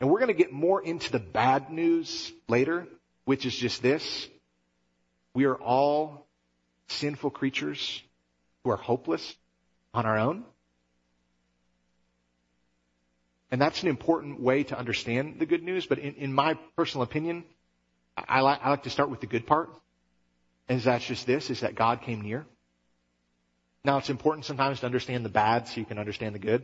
And 0.00 0.10
we're 0.10 0.18
going 0.18 0.28
to 0.28 0.34
get 0.34 0.52
more 0.52 0.82
into 0.82 1.12
the 1.12 1.20
bad 1.20 1.70
news 1.70 2.32
later, 2.48 2.86
which 3.24 3.46
is 3.46 3.54
just 3.54 3.80
this. 3.80 4.28
We 5.34 5.44
are 5.44 5.54
all 5.54 6.26
sinful 6.88 7.30
creatures 7.30 8.02
who 8.64 8.70
are 8.70 8.76
hopeless 8.76 9.36
on 9.94 10.04
our 10.04 10.18
own. 10.18 10.44
And 13.52 13.60
that's 13.60 13.82
an 13.82 13.88
important 13.88 14.40
way 14.40 14.64
to 14.64 14.78
understand 14.78 15.36
the 15.38 15.46
good 15.46 15.62
news, 15.62 15.86
but 15.86 15.98
in, 15.98 16.14
in 16.14 16.32
my 16.32 16.54
personal 16.76 17.02
opinion, 17.02 17.44
I 18.16 18.40
like, 18.40 18.60
I 18.62 18.70
like 18.70 18.84
to 18.84 18.90
start 18.90 19.10
with 19.10 19.20
the 19.20 19.26
good 19.26 19.46
part. 19.46 19.70
And 20.70 20.80
that's 20.80 21.04
just 21.04 21.26
this, 21.26 21.50
is 21.50 21.60
that 21.60 21.74
God 21.74 22.02
came 22.02 22.20
near. 22.20 22.46
Now 23.84 23.98
it's 23.98 24.08
important 24.08 24.44
sometimes 24.44 24.78
to 24.80 24.86
understand 24.86 25.24
the 25.24 25.28
bad 25.28 25.66
so 25.66 25.80
you 25.80 25.84
can 25.84 25.98
understand 25.98 26.32
the 26.32 26.38
good. 26.38 26.62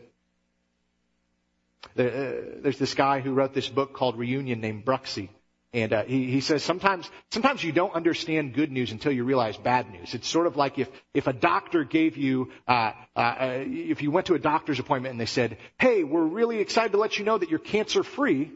Uh, 1.99 2.61
there's 2.63 2.79
this 2.79 2.95
guy 2.95 3.19
who 3.19 3.35
wrote 3.35 3.53
this 3.53 3.69
book 3.69 3.95
called 3.95 4.17
Reunion 4.17 4.61
named 4.61 4.85
Bruxy. 4.85 5.29
And 5.73 5.93
uh, 5.93 6.05
he, 6.05 6.31
he 6.31 6.41
says 6.41 6.63
sometimes 6.63 7.11
sometimes 7.33 7.65
you 7.65 7.73
don't 7.73 7.95
understand 7.95 8.55
good 8.55 8.71
news 8.71 8.93
until 8.93 9.11
you 9.11 9.25
realize 9.25 9.57
bad 9.57 9.91
news. 9.91 10.15
It's 10.15 10.29
sort 10.29 10.47
of 10.47 10.57
like 10.57 10.79
if 10.79 10.89
if 11.13 11.27
a 11.27 11.33
doctor 11.33 11.83
gave 11.83 12.17
you 12.17 12.53
uh, 12.69 12.93
uh, 13.17 13.19
uh, 13.19 13.65
if 13.67 14.03
you 14.03 14.13
went 14.13 14.29
to 14.29 14.35
a 14.35 14.39
doctor's 14.39 14.79
appointment 14.79 15.11
and 15.11 15.21
they 15.21 15.27
said, 15.27 15.59
"Hey, 15.81 16.05
we're 16.05 16.25
really 16.25 16.61
excited 16.61 16.93
to 16.93 16.99
let 16.99 17.19
you 17.19 17.25
know 17.25 17.39
that 17.39 17.51
you're 17.51 17.59
cancer 17.59 18.05
free," 18.05 18.53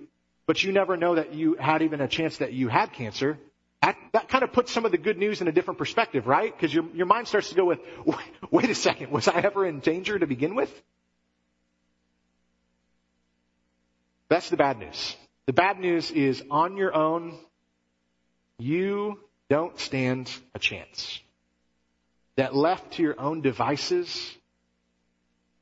but 0.46 0.62
you 0.62 0.70
never 0.70 0.96
know 0.96 1.16
that 1.16 1.34
you 1.34 1.54
had 1.54 1.82
even 1.82 2.00
a 2.00 2.08
chance 2.08 2.38
that 2.38 2.52
you 2.52 2.68
had 2.68 2.92
cancer. 2.92 3.36
That, 3.82 3.96
that 4.12 4.28
kind 4.28 4.44
of 4.44 4.52
puts 4.52 4.72
some 4.72 4.84
of 4.84 4.92
the 4.92 4.98
good 4.98 5.16
news 5.16 5.40
in 5.40 5.48
a 5.48 5.52
different 5.52 5.78
perspective, 5.78 6.26
right? 6.26 6.54
Because 6.54 6.72
your 6.72 6.84
your 6.94 7.06
mind 7.06 7.28
starts 7.28 7.48
to 7.48 7.54
go 7.54 7.64
with, 7.64 7.80
"Wait 8.50 8.68
a 8.68 8.74
second, 8.74 9.10
was 9.10 9.26
I 9.26 9.40
ever 9.40 9.66
in 9.66 9.80
danger 9.80 10.18
to 10.18 10.26
begin 10.26 10.54
with?" 10.54 10.70
That's 14.28 14.48
the 14.48 14.56
bad 14.56 14.78
news. 14.78 15.16
The 15.46 15.52
bad 15.52 15.80
news 15.80 16.10
is 16.10 16.42
on 16.50 16.76
your 16.76 16.94
own, 16.94 17.36
you 18.58 19.18
don't 19.48 19.76
stand 19.80 20.30
a 20.54 20.60
chance. 20.60 21.18
That 22.36 22.54
left 22.54 22.92
to 22.92 23.02
your 23.02 23.20
own 23.20 23.40
devices, 23.40 24.08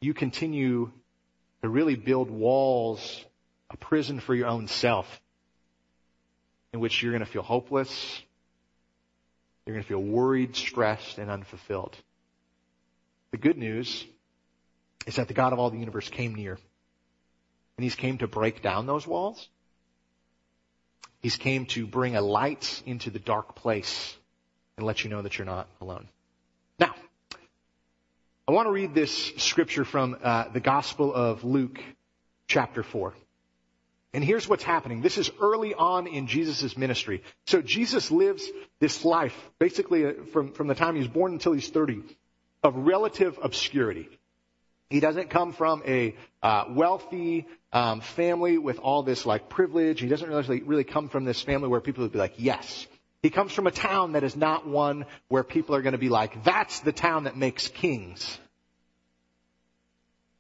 you 0.01 0.13
continue 0.13 0.91
to 1.63 1.69
really 1.69 1.97
build 1.97 2.31
walls, 2.31 3.25
a 3.71 3.77
prison 3.79 4.21
for 4.21 4.35
your 4.35 4.49
own 4.49 4.69
self, 4.69 5.07
in 6.73 6.81
which 6.81 7.03
you're 7.03 7.13
going 7.13 7.25
to 7.25 7.31
feel 7.31 7.43
hopeless, 7.43 8.23
you're 9.67 9.75
going 9.75 9.85
to 9.85 9.89
feel 9.89 10.03
worried, 10.03 10.57
stressed, 10.57 11.19
and 11.19 11.31
unfulfilled. 11.31 11.97
The 13.33 13.37
good 13.37 13.59
news 13.59 14.07
is 15.07 15.17
that 15.17 15.29
the 15.29 15.35
God 15.35 15.53
of 15.53 15.59
all 15.59 15.71
the 15.71 15.79
universe 15.79 16.09
came 16.09 16.35
near. 16.35 16.59
And 17.77 17.85
he's 17.85 17.95
came 17.95 18.19
to 18.19 18.27
break 18.27 18.63
down 18.63 18.87
those 18.87 19.07
walls. 19.07 19.49
He's 21.21 21.37
came 21.37 21.67
to 21.67 21.87
bring 21.87 22.17
a 22.17 22.21
light 22.21 22.83
into 22.87 23.11
the 23.11 23.19
dark 23.19 23.55
place 23.57 24.17
and 24.77 24.87
let 24.87 25.05
you 25.05 25.11
know 25.11 25.23
that 25.23 25.37
you're 25.37 25.47
not 25.47 25.69
alone. 25.81 26.09
Now, 26.79 26.95
I 28.47 28.53
want 28.53 28.67
to 28.67 28.73
read 28.73 28.95
this 28.95 29.33
scripture 29.37 29.85
from 29.85 30.17
uh, 30.23 30.49
the 30.49 30.61
Gospel 30.61 31.13
of 31.13 31.45
Luke, 31.45 31.81
chapter 32.47 32.83
4. 32.83 33.13
And 34.15 34.25
here's 34.25 34.49
what's 34.49 34.65
happening. 34.65 35.03
This 35.03 35.19
is 35.19 35.31
early 35.41 35.75
on 35.75 36.07
in 36.07 36.27
Jesus' 36.27 36.77
ministry. 36.77 37.23
So 37.47 37.61
Jesus 37.61 38.11
lives 38.11 38.49
this 38.81 39.05
life, 39.05 39.35
basically 39.59 40.07
uh, 40.07 40.13
from, 40.33 40.53
from 40.53 40.67
the 40.67 40.75
time 40.75 40.97
he's 40.97 41.09
born 41.09 41.33
until 41.33 41.53
he's 41.53 41.69
30, 41.69 42.03
of 42.63 42.75
relative 42.75 43.39
obscurity. 43.43 44.09
He 44.89 45.01
doesn't 45.01 45.29
come 45.29 45.53
from 45.53 45.83
a 45.87 46.17
uh, 46.43 46.65
wealthy 46.71 47.47
um, 47.73 48.01
family 48.01 48.57
with 48.57 48.79
all 48.79 49.03
this 49.03 49.27
like 49.27 49.51
privilege. 49.51 50.01
He 50.01 50.09
doesn't 50.09 50.29
really, 50.29 50.63
really 50.63 50.85
come 50.85 51.11
from 51.11 51.25
this 51.25 51.43
family 51.43 51.69
where 51.69 51.83
people 51.83 52.05
would 52.05 52.13
be 52.13 52.19
like, 52.19 52.35
yes. 52.39 52.87
He 53.23 53.29
comes 53.29 53.53
from 53.53 53.67
a 53.67 53.71
town 53.71 54.13
that 54.13 54.25
is 54.25 54.37
not 54.37 54.67
one 54.67 55.05
where 55.29 55.45
people 55.45 55.75
are 55.75 55.83
going 55.83 55.93
to 55.93 55.99
be 55.99 56.09
like, 56.09 56.45
that's 56.45 56.81
the 56.81 56.93
town 56.93 57.25
that 57.25 57.37
makes 57.37 57.69
kings. 57.69 58.39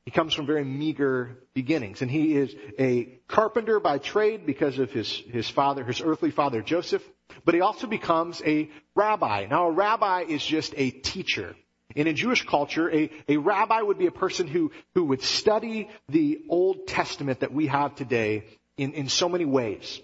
He 0.09 0.11
comes 0.11 0.33
from 0.33 0.47
very 0.47 0.65
meager 0.65 1.37
beginnings, 1.53 2.01
and 2.01 2.11
he 2.11 2.35
is 2.35 2.57
a 2.79 3.21
carpenter 3.29 3.79
by 3.79 3.99
trade 3.99 4.47
because 4.47 4.79
of 4.79 4.91
his, 4.91 5.13
his 5.13 5.51
father, 5.51 5.85
his 5.85 6.01
earthly 6.01 6.31
father 6.31 6.63
Joseph, 6.63 7.07
but 7.45 7.55
he 7.55 7.61
also 7.61 7.87
becomes 7.87 8.41
a 8.47 8.71
rabbi. 8.95 9.45
Now 9.51 9.69
a 9.69 9.71
rabbi 9.71 10.23
is 10.27 10.43
just 10.43 10.73
a 10.79 10.89
teacher. 10.89 11.55
And 11.95 12.09
in 12.09 12.17
Jewish 12.17 12.47
culture, 12.47 12.91
a, 12.91 13.11
a 13.29 13.37
rabbi 13.37 13.83
would 13.83 13.99
be 13.99 14.07
a 14.07 14.11
person 14.11 14.47
who, 14.47 14.73
who 14.95 15.05
would 15.05 15.21
study 15.21 15.91
the 16.09 16.41
Old 16.49 16.87
Testament 16.87 17.41
that 17.41 17.53
we 17.53 17.67
have 17.67 17.95
today 17.95 18.45
in, 18.79 18.95
in 18.95 19.11
so 19.11 19.29
many 19.29 19.45
ways. 19.45 20.01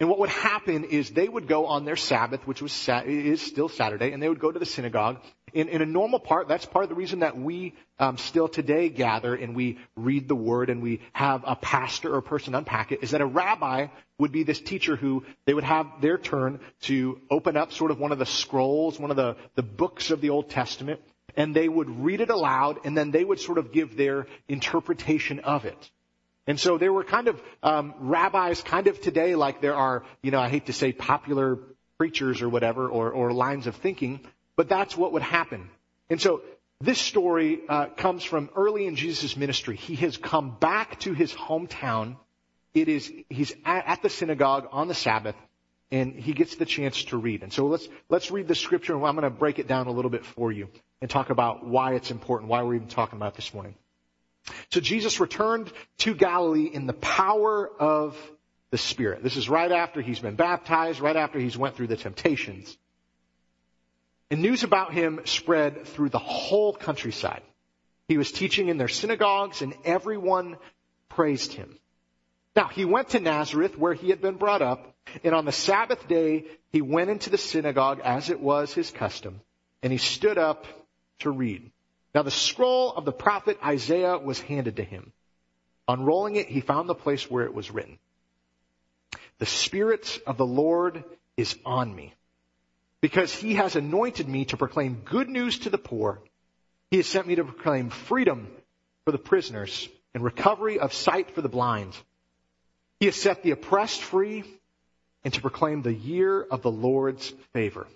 And 0.00 0.08
what 0.08 0.18
would 0.18 0.30
happen 0.30 0.84
is 0.84 1.10
they 1.10 1.28
would 1.28 1.46
go 1.46 1.66
on 1.66 1.84
their 1.84 1.96
Sabbath, 1.96 2.46
which 2.46 2.62
was 2.62 2.88
is 3.04 3.42
still 3.42 3.68
Saturday, 3.68 4.12
and 4.12 4.22
they 4.22 4.30
would 4.30 4.40
go 4.40 4.50
to 4.50 4.58
the 4.58 4.64
synagogue. 4.64 5.18
In, 5.52 5.68
in 5.68 5.82
a 5.82 5.86
normal 5.86 6.18
part, 6.18 6.48
that's 6.48 6.64
part 6.64 6.84
of 6.84 6.88
the 6.88 6.94
reason 6.94 7.20
that 7.20 7.36
we 7.36 7.74
um, 7.98 8.16
still 8.16 8.48
today 8.48 8.88
gather 8.88 9.34
and 9.34 9.54
we 9.54 9.78
read 9.96 10.28
the 10.28 10.34
Word 10.34 10.70
and 10.70 10.82
we 10.82 11.00
have 11.12 11.44
a 11.46 11.56
pastor 11.56 12.14
or 12.14 12.18
a 12.18 12.22
person 12.22 12.54
unpack 12.54 12.92
it. 12.92 13.02
Is 13.02 13.10
that 13.10 13.20
a 13.20 13.26
rabbi 13.26 13.88
would 14.18 14.32
be 14.32 14.44
this 14.44 14.60
teacher 14.60 14.96
who 14.96 15.24
they 15.44 15.54
would 15.54 15.64
have 15.64 15.86
their 16.00 16.16
turn 16.16 16.60
to 16.82 17.20
open 17.30 17.56
up 17.56 17.72
sort 17.72 17.90
of 17.90 17.98
one 17.98 18.12
of 18.12 18.18
the 18.18 18.26
scrolls, 18.26 18.98
one 18.98 19.10
of 19.10 19.16
the 19.16 19.36
the 19.54 19.62
books 19.62 20.10
of 20.10 20.20
the 20.20 20.30
Old 20.30 20.48
Testament, 20.50 21.00
and 21.36 21.54
they 21.54 21.68
would 21.68 21.90
read 21.90 22.20
it 22.20 22.30
aloud, 22.30 22.78
and 22.84 22.96
then 22.96 23.10
they 23.10 23.24
would 23.24 23.40
sort 23.40 23.58
of 23.58 23.72
give 23.72 23.96
their 23.96 24.26
interpretation 24.48 25.40
of 25.40 25.64
it. 25.64 25.90
And 26.46 26.58
so 26.58 26.76
there 26.76 26.92
were 26.92 27.04
kind 27.04 27.28
of 27.28 27.40
um, 27.62 27.94
rabbis, 27.98 28.62
kind 28.62 28.86
of 28.88 29.00
today, 29.00 29.36
like 29.36 29.60
there 29.60 29.76
are, 29.76 30.04
you 30.22 30.30
know, 30.30 30.40
I 30.40 30.48
hate 30.48 30.66
to 30.66 30.72
say 30.72 30.92
popular 30.92 31.58
preachers 31.98 32.42
or 32.42 32.48
whatever, 32.48 32.88
or, 32.88 33.10
or 33.10 33.32
lines 33.32 33.66
of 33.68 33.76
thinking, 33.76 34.20
but 34.56 34.68
that's 34.68 34.96
what 34.96 35.12
would 35.12 35.22
happen. 35.22 35.68
And 36.10 36.20
so 36.20 36.42
this 36.80 36.98
story 36.98 37.60
uh, 37.68 37.86
comes 37.96 38.24
from 38.24 38.50
early 38.56 38.86
in 38.86 38.96
Jesus' 38.96 39.36
ministry. 39.36 39.76
He 39.76 39.94
has 39.96 40.16
come 40.16 40.56
back 40.58 40.98
to 41.00 41.12
his 41.12 41.32
hometown. 41.32 42.16
It 42.74 42.88
is 42.88 43.12
he's 43.28 43.52
at, 43.64 43.86
at 43.86 44.02
the 44.02 44.10
synagogue 44.10 44.68
on 44.72 44.88
the 44.88 44.94
Sabbath, 44.94 45.36
and 45.90 46.12
he 46.14 46.32
gets 46.32 46.56
the 46.56 46.66
chance 46.66 47.04
to 47.04 47.16
read. 47.16 47.42
And 47.42 47.52
so 47.52 47.66
let's 47.66 47.88
let's 48.08 48.30
read 48.30 48.48
the 48.48 48.54
scripture, 48.54 48.94
and 48.94 49.04
I'm 49.04 49.14
going 49.14 49.24
to 49.24 49.30
break 49.30 49.58
it 49.58 49.68
down 49.68 49.86
a 49.86 49.92
little 49.92 50.10
bit 50.10 50.24
for 50.24 50.50
you 50.50 50.68
and 51.00 51.08
talk 51.08 51.30
about 51.30 51.66
why 51.66 51.94
it's 51.94 52.10
important, 52.10 52.50
why 52.50 52.62
we're 52.62 52.74
even 52.74 52.88
talking 52.88 53.16
about 53.16 53.36
this 53.36 53.54
morning. 53.54 53.74
So 54.70 54.80
Jesus 54.80 55.20
returned 55.20 55.72
to 55.98 56.14
Galilee 56.14 56.68
in 56.72 56.86
the 56.86 56.94
power 56.94 57.70
of 57.78 58.16
the 58.70 58.78
Spirit. 58.78 59.22
This 59.22 59.36
is 59.36 59.48
right 59.48 59.70
after 59.70 60.00
he's 60.00 60.18
been 60.18 60.34
baptized, 60.34 61.00
right 61.00 61.14
after 61.14 61.38
he's 61.38 61.56
went 61.56 61.76
through 61.76 61.88
the 61.88 61.96
temptations. 61.96 62.76
And 64.32 64.40
news 64.40 64.62
about 64.62 64.94
him 64.94 65.20
spread 65.26 65.86
through 65.86 66.08
the 66.08 66.18
whole 66.18 66.72
countryside. 66.72 67.42
He 68.08 68.16
was 68.16 68.32
teaching 68.32 68.68
in 68.68 68.78
their 68.78 68.88
synagogues 68.88 69.60
and 69.60 69.74
everyone 69.84 70.56
praised 71.10 71.52
him. 71.52 71.78
Now, 72.56 72.68
he 72.68 72.86
went 72.86 73.10
to 73.10 73.20
Nazareth 73.20 73.76
where 73.76 73.92
he 73.92 74.08
had 74.08 74.22
been 74.22 74.36
brought 74.36 74.62
up, 74.62 74.94
and 75.22 75.34
on 75.34 75.44
the 75.44 75.52
Sabbath 75.52 76.08
day 76.08 76.46
he 76.70 76.80
went 76.80 77.10
into 77.10 77.28
the 77.28 77.36
synagogue 77.36 78.00
as 78.02 78.30
it 78.30 78.40
was 78.40 78.72
his 78.72 78.90
custom, 78.90 79.42
and 79.82 79.92
he 79.92 79.98
stood 79.98 80.38
up 80.38 80.64
to 81.18 81.30
read. 81.30 81.70
Now 82.14 82.22
the 82.22 82.30
scroll 82.30 82.94
of 82.94 83.04
the 83.04 83.12
prophet 83.12 83.58
Isaiah 83.62 84.16
was 84.16 84.40
handed 84.40 84.76
to 84.76 84.82
him. 84.82 85.12
Unrolling 85.86 86.36
it, 86.36 86.46
he 86.46 86.62
found 86.62 86.88
the 86.88 86.94
place 86.94 87.30
where 87.30 87.44
it 87.44 87.52
was 87.52 87.70
written. 87.70 87.98
The 89.40 89.46
Spirit 89.46 90.22
of 90.26 90.38
the 90.38 90.46
Lord 90.46 91.04
is 91.36 91.54
on 91.66 91.94
me 91.94 92.14
because 93.02 93.34
he 93.34 93.56
has 93.56 93.76
anointed 93.76 94.28
me 94.28 94.46
to 94.46 94.56
proclaim 94.56 95.02
good 95.04 95.28
news 95.28 95.58
to 95.58 95.70
the 95.70 95.76
poor. 95.76 96.22
He 96.90 96.96
has 96.98 97.06
sent 97.06 97.26
me 97.26 97.34
to 97.34 97.44
proclaim 97.44 97.90
freedom 97.90 98.48
for 99.04 99.12
the 99.12 99.18
prisoners 99.18 99.88
and 100.14 100.24
recovery 100.24 100.78
of 100.78 100.94
sight 100.94 101.34
for 101.34 101.42
the 101.42 101.48
blind. 101.48 101.94
He 103.00 103.06
has 103.06 103.16
set 103.16 103.42
the 103.42 103.50
oppressed 103.50 104.00
free 104.00 104.44
and 105.24 105.34
to 105.34 105.40
proclaim 105.40 105.82
the 105.82 105.92
year 105.92 106.40
of 106.40 106.62
the 106.62 106.70
Lord's 106.70 107.28
favor. 107.52 107.88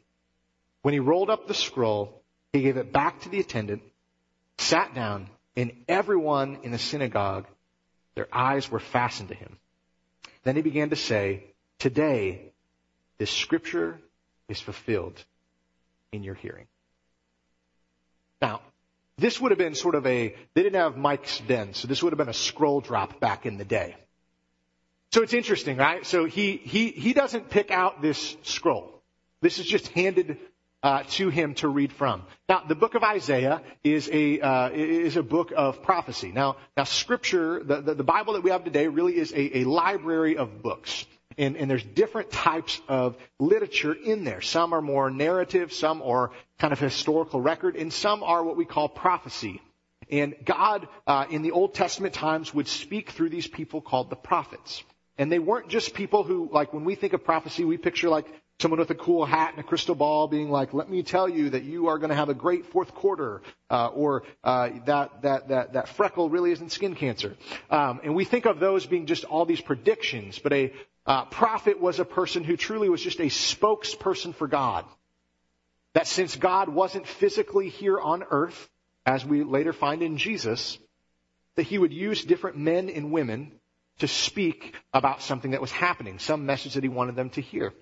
When 0.83 0.93
he 0.93 1.01
rolled 1.01 1.31
up 1.31 1.47
the 1.47 1.55
scroll, 1.55 2.23
he 2.53 2.63
gave 2.63 2.77
it 2.77 2.93
back 2.93 3.21
to 3.21 3.29
the 3.29 3.41
attendant, 3.41 3.83
sat 4.59 4.95
down, 4.95 5.29
and 5.57 5.73
everyone 5.89 6.59
in 6.65 6.73
the 6.73 6.79
synagogue, 6.79 7.47
their 8.17 8.29
eyes 8.33 8.71
were 8.71 8.81
fastened 8.81 9.29
to 9.29 9.35
him. 9.35 9.57
Then 10.43 10.57
he 10.57 10.63
began 10.63 10.91
to 10.91 10.97
say, 10.97 11.45
Today, 11.79 12.53
this 13.19 13.31
scripture 13.31 14.01
is 14.49 14.61
fulfilled 14.61 15.23
in 16.13 16.23
your 16.23 16.35
hearing. 16.35 16.67
Now, 18.41 18.61
this 19.19 19.41
would 19.41 19.51
have 19.51 19.59
been 19.59 19.75
sort 19.75 19.95
of 19.95 20.07
a, 20.07 20.35
they 20.55 20.63
didn't 20.63 20.81
have 20.81 20.95
mics 20.95 21.45
then, 21.47 21.75
so 21.75 21.89
this 21.89 22.03
would 22.03 22.13
have 22.13 22.19
been 22.19 22.29
a 22.29 22.35
scroll 22.35 22.81
drop 22.81 23.19
back 23.19 23.47
in 23.47 23.57
the 23.57 23.65
day. 23.65 23.97
So 25.13 25.23
it's 25.23 25.33
interesting, 25.33 25.79
right? 25.79 26.05
So 26.05 26.27
he, 26.27 26.57
he, 26.59 26.91
he 26.91 27.13
doesn't 27.15 27.49
pick 27.49 27.71
out 27.71 28.03
this 28.03 28.37
scroll. 28.43 29.03
This 29.41 29.59
is 29.59 29.67
just 29.67 29.89
handed 29.89 30.39
uh, 30.83 31.03
to 31.11 31.31
him 31.31 31.55
to 31.55 31.69
read 31.69 31.93
from. 31.93 32.23
Now, 32.49 32.63
the 32.69 32.75
book 32.75 32.95
of 32.95 33.03
Isaiah 33.03 33.63
is 33.83 34.09
a 34.13 34.41
uh, 34.41 34.71
is 34.71 35.17
a 35.17 35.23
book 35.23 35.53
of 35.57 35.83
prophecy. 35.83 36.31
Now, 36.33 36.57
now 36.77 36.85
Scripture, 36.85 37.63
the, 37.65 37.81
the, 37.81 37.95
the 37.95 38.05
Bible 38.05 38.35
that 38.35 38.43
we 38.43 38.51
have 38.51 38.65
today, 38.65 38.87
really 38.87 39.17
is 39.17 39.33
a, 39.33 39.59
a 39.59 39.65
library 39.65 40.37
of 40.37 40.63
books. 40.63 41.07
And, 41.39 41.57
and, 41.57 41.71
there's 41.71 41.85
different 41.85 42.31
types 42.31 42.81
of 42.89 43.17
literature 43.39 43.93
in 43.93 44.25
there. 44.25 44.41
Some 44.41 44.73
are 44.73 44.81
more 44.81 45.11
narrative, 45.11 45.73
some 45.73 46.01
are 46.01 46.31
kind 46.59 46.73
of 46.73 46.79
historical 46.79 47.41
record, 47.43 47.77
and 47.77 47.93
some 47.93 48.23
are 48.23 48.43
what 48.43 48.57
we 48.57 48.65
call 48.65 48.89
prophecy. 48.89 49.61
And 50.11 50.35
God, 50.45 50.89
uh, 51.07 51.27
in 51.31 51.43
the 51.43 51.51
Old 51.51 51.75
Testament 51.75 52.15
times, 52.15 52.55
would 52.55 52.69
speak 52.69 53.11
through 53.11 53.31
these 53.31 53.47
people 53.47 53.81
called 53.81 54.09
the 54.09 54.17
prophets. 54.17 54.83
And 55.19 55.33
they 55.33 55.39
weren't 55.39 55.69
just 55.69 55.95
people 55.95 56.23
who, 56.23 56.49
like, 56.53 56.73
when 56.73 56.85
we 56.85 56.95
think 56.95 57.13
of 57.13 57.25
prophecy, 57.25 57.65
we 57.65 57.77
picture 57.77 58.09
like 58.09 58.27
someone 58.61 58.81
with 58.81 58.91
a 58.91 58.95
cool 58.95 59.25
hat 59.27 59.51
and 59.51 59.61
a 59.61 59.63
crystal 59.63 59.95
ball 59.95 60.29
being 60.29 60.51
like, 60.51 60.73
"Let 60.73 60.89
me 60.89 61.03
tell 61.03 61.29
you 61.29 61.51
that 61.51 61.65
you 61.65 61.89
are 61.89 61.99
going 61.99 62.11
to 62.11 62.17
have 62.17 62.29
a 62.29 62.35
great 62.35 62.67
fourth 62.67 62.95
quarter," 62.95 63.43
uh, 63.71 63.89
or 63.89 64.25
uh, 64.45 64.71
that 64.87 65.23
that 65.23 65.49
that 65.49 65.73
that 65.75 65.89
freckle 65.89 66.31
really 66.31 66.53
isn't 66.53 66.71
skin 66.71 66.95
cancer. 66.95 67.37
Um, 67.71 68.01
and 68.05 68.15
we 68.15 68.25
think 68.25 68.47
of 68.47 68.61
those 68.61 68.87
being 68.87 69.07
just 69.07 69.25
all 69.25 69.45
these 69.45 69.61
predictions, 69.61 70.39
but 70.39 70.53
a 70.53 70.73
uh, 71.07 71.25
prophet 71.27 71.81
was 71.81 72.01
a 72.01 72.05
person 72.05 72.45
who 72.45 72.57
truly 72.57 72.89
was 72.89 73.01
just 73.01 73.21
a 73.21 73.25
spokesperson 73.25 74.35
for 74.35 74.49
God. 74.49 74.85
That 75.95 76.07
since 76.07 76.37
God 76.37 76.69
wasn't 76.69 77.07
physically 77.07 77.69
here 77.69 77.99
on 77.99 78.25
earth, 78.31 78.69
as 79.07 79.25
we 79.25 79.45
later 79.45 79.73
find 79.73 80.03
in 80.03 80.19
Jesus, 80.19 80.79
that 81.55 81.63
he 81.63 81.79
would 81.79 81.93
use 81.93 82.25
different 82.25 82.59
men 82.59 82.91
and 82.91 83.13
women 83.13 83.53
to 84.01 84.09
speak 84.09 84.75
about 84.93 85.23
something 85.23 85.53
that 85.53 85.61
was 85.61 85.71
happening, 85.71 86.19
some 86.19 86.45
message 86.45 86.75
that 86.75 86.83
he 86.83 86.89
wanted 86.89 87.17
them 87.17 87.31
to 87.31 87.41
hear. 87.41 87.73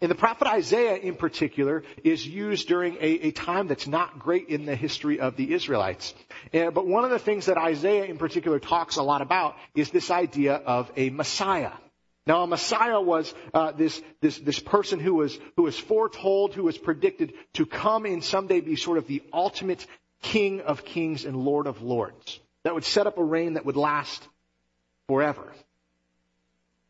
And 0.00 0.10
the 0.10 0.16
prophet 0.16 0.48
Isaiah 0.48 0.96
in 0.96 1.14
particular 1.14 1.84
is 2.02 2.26
used 2.26 2.68
during 2.68 2.96
a, 2.96 3.28
a 3.28 3.30
time 3.30 3.68
that's 3.68 3.86
not 3.86 4.18
great 4.18 4.48
in 4.48 4.66
the 4.66 4.76
history 4.76 5.20
of 5.20 5.36
the 5.36 5.54
Israelites. 5.54 6.12
But 6.52 6.86
one 6.86 7.04
of 7.04 7.10
the 7.10 7.18
things 7.18 7.46
that 7.46 7.56
Isaiah 7.56 8.04
in 8.04 8.18
particular 8.18 8.58
talks 8.58 8.96
a 8.96 9.02
lot 9.02 9.22
about 9.22 9.56
is 9.74 9.90
this 9.90 10.10
idea 10.10 10.56
of 10.56 10.90
a 10.96 11.08
Messiah. 11.10 11.70
Now, 12.26 12.42
a 12.42 12.46
Messiah 12.46 13.00
was 13.00 13.34
uh, 13.52 13.72
this, 13.72 14.00
this, 14.20 14.38
this 14.38 14.58
person 14.58 14.98
who 14.98 15.14
was, 15.14 15.38
who 15.56 15.64
was 15.64 15.78
foretold, 15.78 16.54
who 16.54 16.62
was 16.62 16.78
predicted 16.78 17.34
to 17.54 17.66
come 17.66 18.06
and 18.06 18.24
someday 18.24 18.60
be 18.60 18.76
sort 18.76 18.96
of 18.96 19.06
the 19.06 19.22
ultimate 19.32 19.86
King 20.22 20.62
of 20.62 20.86
kings 20.86 21.26
and 21.26 21.36
Lord 21.36 21.66
of 21.66 21.82
lords. 21.82 22.40
That 22.62 22.74
would 22.74 22.84
set 22.84 23.06
up 23.06 23.18
a 23.18 23.22
reign 23.22 23.54
that 23.54 23.66
would 23.66 23.76
last 23.76 24.26
forever. 25.06 25.52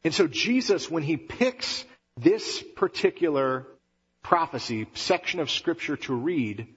And 0.04 0.14
so 0.14 0.28
Jesus, 0.28 0.88
when 0.88 1.02
he 1.02 1.16
picks 1.16 1.84
this 2.16 2.62
particular 2.76 3.66
prophecy, 4.22 4.86
section 4.94 5.40
of 5.40 5.50
scripture 5.50 5.96
to 5.96 6.14
read, 6.14 6.68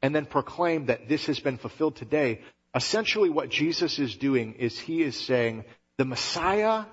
and 0.00 0.14
then 0.14 0.24
proclaim 0.24 0.86
that 0.86 1.06
this 1.06 1.26
has 1.26 1.38
been 1.38 1.58
fulfilled 1.58 1.96
today, 1.96 2.40
essentially 2.74 3.28
what 3.28 3.50
Jesus 3.50 3.98
is 3.98 4.16
doing 4.16 4.54
is 4.54 4.78
he 4.78 5.02
is 5.02 5.16
saying, 5.16 5.64
the 5.98 6.04
Messiah 6.04 6.84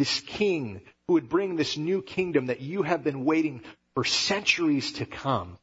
this 0.00 0.20
king 0.20 0.80
who 1.06 1.12
would 1.12 1.28
bring 1.28 1.56
this 1.56 1.76
new 1.76 2.00
kingdom 2.00 2.46
that 2.46 2.62
you 2.62 2.82
have 2.82 3.04
been 3.04 3.26
waiting 3.26 3.60
for 3.92 4.02
centuries 4.02 4.92
to 4.94 5.04
come. 5.04 5.58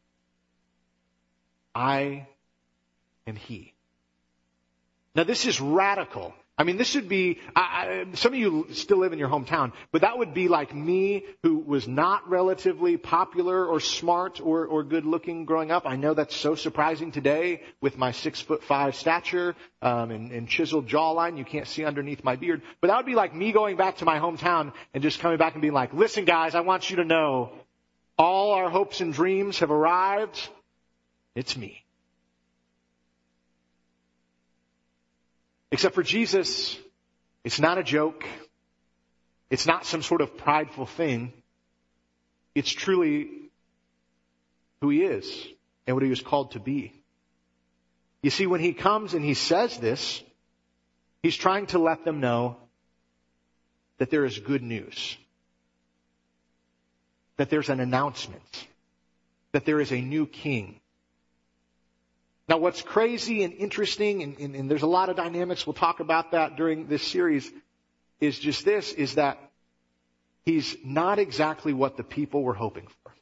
I 1.73 2.27
am 3.25 3.35
he. 3.35 3.73
Now 5.15 5.23
this 5.23 5.47
is 5.47 5.59
radical. 5.59 6.35
I 6.59 6.63
mean, 6.63 6.77
this 6.77 6.95
would 6.95 7.07
be, 7.07 7.39
I, 7.55 7.61
I, 7.61 8.15
some 8.15 8.33
of 8.33 8.39
you 8.39 8.67
still 8.71 8.97
live 8.97 9.13
in 9.13 9.19
your 9.19 9.29
hometown, 9.29 9.73
but 9.91 10.01
that 10.01 10.17
would 10.17 10.33
be 10.33 10.47
like 10.47 10.73
me 10.73 11.23
who 11.43 11.59
was 11.59 11.87
not 11.87 12.27
relatively 12.27 12.97
popular 12.97 13.63
or 13.63 13.79
smart 13.79 14.41
or, 14.41 14.65
or 14.65 14.83
good 14.83 15.05
looking 15.05 15.45
growing 15.45 15.69
up. 15.69 15.85
I 15.85 15.97
know 15.97 16.15
that's 16.15 16.35
so 16.35 16.55
surprising 16.55 17.11
today 17.11 17.61
with 17.79 17.99
my 17.99 18.11
six 18.11 18.41
foot 18.41 18.63
five 18.63 18.95
stature, 18.95 19.55
um, 19.83 20.09
and, 20.09 20.31
and 20.31 20.49
chiseled 20.49 20.87
jawline. 20.87 21.37
You 21.37 21.45
can't 21.45 21.67
see 21.67 21.85
underneath 21.85 22.23
my 22.23 22.35
beard. 22.37 22.63
But 22.81 22.87
that 22.87 22.97
would 22.97 23.05
be 23.05 23.13
like 23.15 23.35
me 23.35 23.51
going 23.51 23.77
back 23.77 23.97
to 23.97 24.05
my 24.05 24.17
hometown 24.17 24.73
and 24.95 25.03
just 25.03 25.19
coming 25.19 25.37
back 25.37 25.53
and 25.53 25.61
being 25.61 25.75
like, 25.75 25.93
listen 25.93 26.25
guys, 26.25 26.55
I 26.55 26.61
want 26.61 26.89
you 26.89 26.95
to 26.95 27.05
know 27.05 27.51
all 28.17 28.53
our 28.53 28.71
hopes 28.71 28.99
and 28.99 29.13
dreams 29.13 29.59
have 29.59 29.69
arrived. 29.69 30.49
It's 31.35 31.55
me. 31.55 31.83
Except 35.71 35.95
for 35.95 36.03
Jesus, 36.03 36.77
it's 37.43 37.59
not 37.59 37.77
a 37.77 37.83
joke. 37.83 38.25
It's 39.49 39.65
not 39.65 39.85
some 39.85 40.01
sort 40.01 40.21
of 40.21 40.37
prideful 40.37 40.85
thing. 40.85 41.33
It's 42.55 42.71
truly 42.71 43.29
who 44.81 44.89
he 44.89 45.03
is 45.03 45.47
and 45.85 45.95
what 45.95 46.03
he 46.03 46.09
was 46.09 46.21
called 46.21 46.51
to 46.51 46.59
be. 46.59 46.93
You 48.21 48.29
see, 48.29 48.47
when 48.47 48.61
he 48.61 48.73
comes 48.73 49.13
and 49.13 49.23
he 49.23 49.33
says 49.33 49.77
this, 49.77 50.23
he's 51.21 51.35
trying 51.35 51.67
to 51.67 51.79
let 51.79 52.03
them 52.03 52.19
know 52.19 52.57
that 53.97 54.09
there 54.09 54.25
is 54.25 54.39
good 54.39 54.63
news. 54.63 55.17
That 57.37 57.49
there's 57.49 57.69
an 57.69 57.79
announcement. 57.79 58.67
That 59.51 59.65
there 59.65 59.79
is 59.79 59.91
a 59.91 60.01
new 60.01 60.25
king. 60.25 60.79
Now, 62.47 62.57
what's 62.57 62.81
crazy 62.81 63.43
and 63.43 63.53
interesting, 63.53 64.23
and, 64.23 64.39
and, 64.39 64.55
and, 64.55 64.71
there's 64.71 64.83
a 64.83 64.87
lot 64.87 65.09
of 65.09 65.17
dynamics, 65.17 65.67
we'll 65.67 65.73
talk 65.73 65.99
about 65.99 66.31
that 66.31 66.55
during 66.55 66.87
this 66.87 67.03
series, 67.03 67.51
is 68.21 68.39
just 68.39 68.63
this, 68.63 68.93
is 68.93 69.15
that 69.15 69.37
he's 70.45 70.77
not 70.83 71.19
exactly 71.19 71.73
what 71.73 71.97
the 71.97 72.03
people 72.03 72.43
were 72.43 72.53
hoping 72.53 72.87
for. 72.87 73.13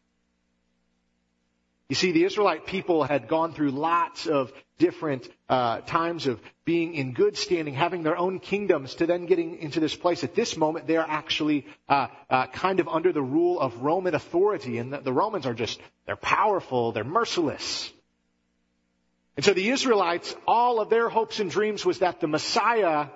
You 1.89 1.95
see, 1.95 2.11
the 2.11 2.23
Israelite 2.23 2.65
people 2.67 3.03
had 3.03 3.27
gone 3.27 3.53
through 3.53 3.71
lots 3.71 4.27
of 4.27 4.51
different 4.77 5.27
uh, 5.49 5.81
times 5.81 6.27
of 6.27 6.39
being 6.63 6.95
in 6.95 7.13
good 7.13 7.37
standing, 7.37 7.73
having 7.73 8.03
their 8.03 8.17
own 8.17 8.39
kingdoms, 8.39 8.95
to 8.95 9.05
then 9.05 9.25
getting 9.25 9.57
into 9.57 9.79
this 9.79 9.95
place. 9.95 10.23
At 10.23 10.35
this 10.35 10.57
moment, 10.57 10.87
they 10.87 10.97
are 10.97 11.07
actually 11.07 11.65
uh, 11.87 12.07
uh, 12.29 12.47
kind 12.47 12.79
of 12.79 12.87
under 12.87 13.11
the 13.11 13.21
rule 13.21 13.59
of 13.59 13.81
Roman 13.81 14.15
authority, 14.15 14.77
and 14.79 14.93
the, 14.93 14.99
the 14.99 15.13
Romans 15.13 15.45
are 15.45 15.53
just 15.53 15.79
they're 16.05 16.15
powerful, 16.15 16.91
they're 16.91 17.03
merciless. 17.03 17.91
And 19.35 19.43
so 19.43 19.53
the 19.53 19.69
Israelites, 19.69 20.35
all 20.47 20.79
of 20.79 20.89
their 20.89 21.09
hopes 21.09 21.39
and 21.39 21.51
dreams 21.51 21.85
was 21.85 21.99
that 21.99 22.21
the 22.21 22.27
Messiah, 22.27 23.07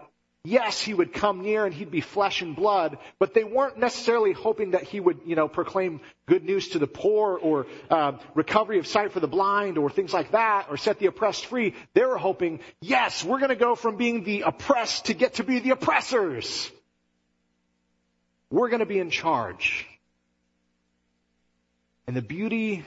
yes, 0.43 0.81
he 0.81 0.93
would 0.93 1.13
come 1.13 1.41
near 1.41 1.65
and 1.65 1.73
he'd 1.73 1.91
be 1.91 2.01
flesh 2.01 2.41
and 2.41 2.55
blood, 2.55 2.97
but 3.19 3.33
they 3.33 3.45
weren't 3.45 3.77
necessarily 3.77 4.33
hoping 4.33 4.71
that 4.71 4.83
he 4.83 4.99
would, 4.99 5.21
you 5.25 5.37
know, 5.37 5.47
proclaim 5.47 6.01
good 6.25 6.43
news 6.43 6.69
to 6.69 6.79
the 6.79 6.87
poor 6.87 7.37
or 7.37 7.67
uh, 7.89 8.13
recovery 8.35 8.79
of 8.79 8.87
sight 8.87 9.13
for 9.13 9.21
the 9.21 9.27
blind 9.27 9.77
or 9.77 9.89
things 9.89 10.11
like 10.11 10.31
that 10.31 10.67
or 10.69 10.75
set 10.75 10.99
the 10.99 11.05
oppressed 11.05 11.45
free. 11.45 11.73
They 11.93 12.03
were 12.03 12.17
hoping, 12.17 12.59
yes, 12.81 13.23
we're 13.23 13.39
going 13.39 13.49
to 13.49 13.55
go 13.55 13.75
from 13.75 13.95
being 13.95 14.25
the 14.25 14.41
oppressed 14.41 15.05
to 15.05 15.13
get 15.13 15.35
to 15.35 15.45
be 15.45 15.59
the 15.59 15.71
oppressors. 15.71 16.69
We're 18.49 18.69
going 18.69 18.79
to 18.79 18.85
be 18.85 18.99
in 18.99 19.09
charge. 19.09 19.85
And 22.07 22.15
the 22.15 22.21
beauty 22.21 22.83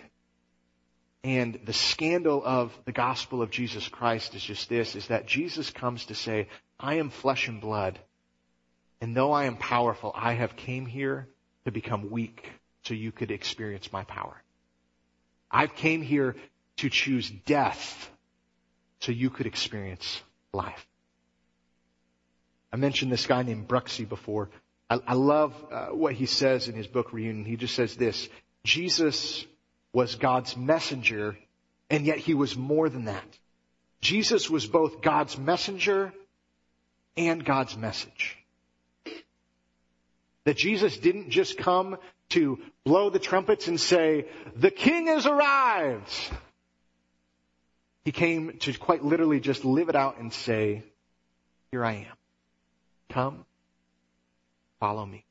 and 1.24 1.58
the 1.64 1.72
scandal 1.72 2.42
of 2.44 2.76
the 2.84 2.92
gospel 2.92 3.42
of 3.42 3.50
Jesus 3.50 3.86
Christ 3.88 4.34
is 4.34 4.42
just 4.42 4.68
this, 4.68 4.96
is 4.96 5.06
that 5.06 5.26
Jesus 5.26 5.70
comes 5.70 6.06
to 6.06 6.14
say, 6.14 6.48
I 6.80 6.94
am 6.96 7.10
flesh 7.10 7.46
and 7.46 7.60
blood. 7.60 7.98
And 9.00 9.16
though 9.16 9.32
I 9.32 9.44
am 9.44 9.56
powerful, 9.56 10.12
I 10.14 10.32
have 10.34 10.56
came 10.56 10.86
here 10.86 11.28
to 11.64 11.70
become 11.70 12.10
weak 12.10 12.50
so 12.84 12.94
you 12.94 13.12
could 13.12 13.30
experience 13.30 13.92
my 13.92 14.02
power. 14.04 14.42
I've 15.50 15.76
came 15.76 16.02
here 16.02 16.34
to 16.78 16.90
choose 16.90 17.30
death 17.30 18.10
so 19.00 19.12
you 19.12 19.30
could 19.30 19.46
experience 19.46 20.20
life. 20.52 20.86
I 22.72 22.76
mentioned 22.76 23.12
this 23.12 23.26
guy 23.26 23.42
named 23.42 23.68
Bruxy 23.68 24.08
before. 24.08 24.48
I, 24.88 25.00
I 25.06 25.14
love 25.14 25.54
uh, 25.70 25.86
what 25.88 26.14
he 26.14 26.26
says 26.26 26.68
in 26.68 26.74
his 26.74 26.86
book 26.86 27.12
Reunion. 27.12 27.44
He 27.44 27.56
just 27.56 27.74
says 27.74 27.94
this, 27.96 28.28
Jesus 28.64 29.44
was 29.92 30.14
God's 30.14 30.56
messenger, 30.56 31.36
and 31.90 32.06
yet 32.06 32.18
he 32.18 32.34
was 32.34 32.56
more 32.56 32.88
than 32.88 33.04
that. 33.04 33.24
Jesus 34.00 34.50
was 34.50 34.66
both 34.66 35.02
God's 35.02 35.38
messenger 35.38 36.12
and 37.16 37.44
God's 37.44 37.76
message. 37.76 38.36
That 40.44 40.56
Jesus 40.56 40.96
didn't 40.96 41.30
just 41.30 41.56
come 41.56 41.98
to 42.30 42.58
blow 42.84 43.10
the 43.10 43.18
trumpets 43.18 43.68
and 43.68 43.80
say, 43.80 44.26
the 44.56 44.70
king 44.70 45.06
has 45.06 45.26
arrived. 45.26 46.12
He 48.04 48.10
came 48.10 48.58
to 48.60 48.72
quite 48.72 49.04
literally 49.04 49.38
just 49.38 49.64
live 49.64 49.88
it 49.88 49.94
out 49.94 50.18
and 50.18 50.32
say, 50.32 50.82
here 51.70 51.84
I 51.84 51.92
am. 51.92 52.16
Come, 53.10 53.44
follow 54.80 55.06
me. 55.06 55.24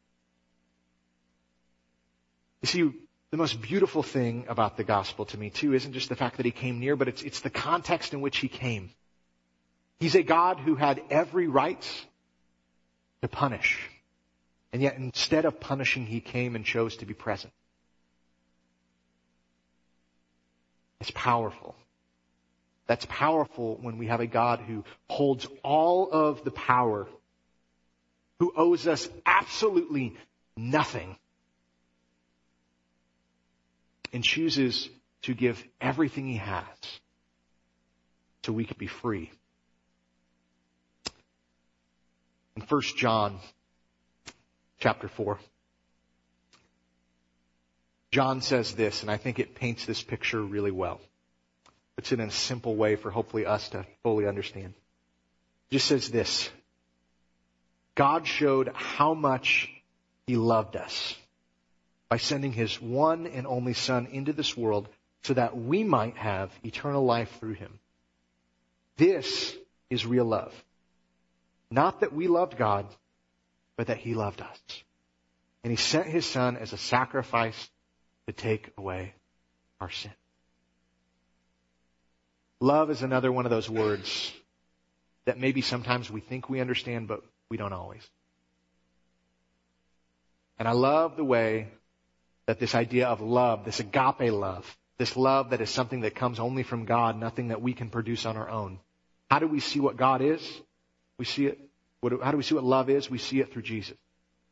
You 2.61 2.67
see, 2.67 2.91
the 3.31 3.37
most 3.37 3.61
beautiful 3.61 4.03
thing 4.03 4.45
about 4.49 4.75
the 4.75 4.83
gospel 4.83 5.25
to 5.25 5.37
me 5.37 5.49
too 5.49 5.73
isn't 5.73 5.93
just 5.93 6.09
the 6.09 6.15
fact 6.15 6.37
that 6.37 6.45
he 6.45 6.51
came 6.51 6.79
near, 6.79 6.97
but 6.97 7.07
it's, 7.07 7.21
it's 7.23 7.39
the 7.39 7.49
context 7.49 8.13
in 8.13 8.19
which 8.19 8.37
he 8.37 8.49
came. 8.49 8.91
He's 9.99 10.15
a 10.15 10.23
God 10.23 10.59
who 10.59 10.75
had 10.75 11.01
every 11.09 11.47
right 11.47 12.05
to 13.21 13.27
punish. 13.29 13.79
And 14.73 14.81
yet 14.81 14.97
instead 14.97 15.45
of 15.45 15.59
punishing, 15.59 16.05
he 16.05 16.19
came 16.19 16.55
and 16.55 16.65
chose 16.65 16.97
to 16.97 17.05
be 17.05 17.13
present. 17.13 17.53
It's 20.99 21.11
powerful. 21.11 21.75
That's 22.87 23.05
powerful 23.07 23.77
when 23.81 23.97
we 23.97 24.07
have 24.07 24.19
a 24.19 24.27
God 24.27 24.59
who 24.59 24.83
holds 25.09 25.47
all 25.63 26.09
of 26.11 26.43
the 26.43 26.51
power, 26.51 27.07
who 28.39 28.51
owes 28.55 28.87
us 28.87 29.07
absolutely 29.25 30.15
nothing, 30.57 31.15
and 34.13 34.23
chooses 34.23 34.89
to 35.23 35.33
give 35.33 35.63
everything 35.79 36.27
he 36.27 36.37
has 36.37 36.65
so 38.43 38.51
we 38.51 38.65
can 38.65 38.77
be 38.77 38.87
free. 38.87 39.31
In 42.55 42.63
1 42.63 42.81
John 42.97 43.39
chapter 44.79 45.07
4, 45.07 45.37
John 48.11 48.41
says 48.41 48.73
this, 48.73 49.03
and 49.03 49.11
I 49.11 49.17
think 49.17 49.39
it 49.39 49.55
paints 49.55 49.85
this 49.85 50.03
picture 50.03 50.41
really 50.41 50.71
well. 50.71 50.99
Puts 51.95 52.11
it 52.11 52.19
in 52.19 52.27
a 52.27 52.31
simple 52.31 52.75
way 52.75 52.95
for 52.95 53.09
hopefully 53.09 53.45
us 53.45 53.69
to 53.69 53.85
fully 54.03 54.27
understand. 54.27 54.73
It 55.69 55.75
just 55.75 55.87
says 55.87 56.09
this. 56.09 56.49
God 57.95 58.27
showed 58.27 58.71
how 58.73 59.13
much 59.13 59.69
He 60.27 60.35
loved 60.35 60.75
us 60.75 61.15
by 62.11 62.17
sending 62.17 62.51
his 62.51 62.79
one 62.81 63.25
and 63.25 63.47
only 63.47 63.73
son 63.73 64.05
into 64.07 64.33
this 64.33 64.57
world 64.57 64.89
so 65.23 65.33
that 65.33 65.55
we 65.57 65.81
might 65.85 66.17
have 66.17 66.51
eternal 66.61 67.05
life 67.05 67.37
through 67.39 67.53
him. 67.53 67.79
This 68.97 69.55
is 69.89 70.05
real 70.05 70.25
love. 70.25 70.53
Not 71.71 72.01
that 72.01 72.11
we 72.11 72.27
loved 72.27 72.57
God, 72.57 72.85
but 73.77 73.87
that 73.87 73.95
he 73.95 74.13
loved 74.13 74.41
us. 74.41 74.59
And 75.63 75.71
he 75.71 75.77
sent 75.77 76.05
his 76.05 76.25
son 76.25 76.57
as 76.57 76.73
a 76.73 76.77
sacrifice 76.77 77.69
to 78.27 78.33
take 78.33 78.73
away 78.77 79.13
our 79.79 79.89
sin. 79.89 80.11
Love 82.59 82.91
is 82.91 83.03
another 83.03 83.31
one 83.31 83.45
of 83.45 83.51
those 83.51 83.69
words 83.69 84.33
that 85.23 85.39
maybe 85.39 85.61
sometimes 85.61 86.11
we 86.11 86.19
think 86.19 86.49
we 86.49 86.59
understand, 86.59 87.07
but 87.07 87.23
we 87.49 87.55
don't 87.55 87.71
always. 87.71 88.05
And 90.59 90.67
I 90.67 90.73
love 90.73 91.15
the 91.15 91.23
way 91.23 91.69
that 92.51 92.59
this 92.59 92.75
idea 92.75 93.07
of 93.07 93.21
love, 93.21 93.63
this 93.63 93.79
agape 93.79 94.29
love, 94.29 94.77
this 94.97 95.15
love 95.15 95.51
that 95.51 95.61
is 95.61 95.69
something 95.69 96.01
that 96.01 96.15
comes 96.15 96.37
only 96.37 96.63
from 96.63 96.83
God, 96.83 97.17
nothing 97.17 97.47
that 97.47 97.61
we 97.61 97.71
can 97.71 97.89
produce 97.89 98.25
on 98.25 98.35
our 98.35 98.49
own. 98.49 98.77
How 99.29 99.39
do 99.39 99.47
we 99.47 99.61
see 99.61 99.79
what 99.79 99.95
God 99.95 100.21
is? 100.21 100.41
We 101.17 101.23
see 101.23 101.45
it. 101.45 101.57
How 102.03 102.31
do 102.31 102.35
we 102.35 102.43
see 102.43 102.55
what 102.55 102.65
love 102.65 102.89
is? 102.89 103.09
We 103.09 103.19
see 103.19 103.39
it 103.39 103.53
through 103.53 103.61
Jesus. 103.61 103.95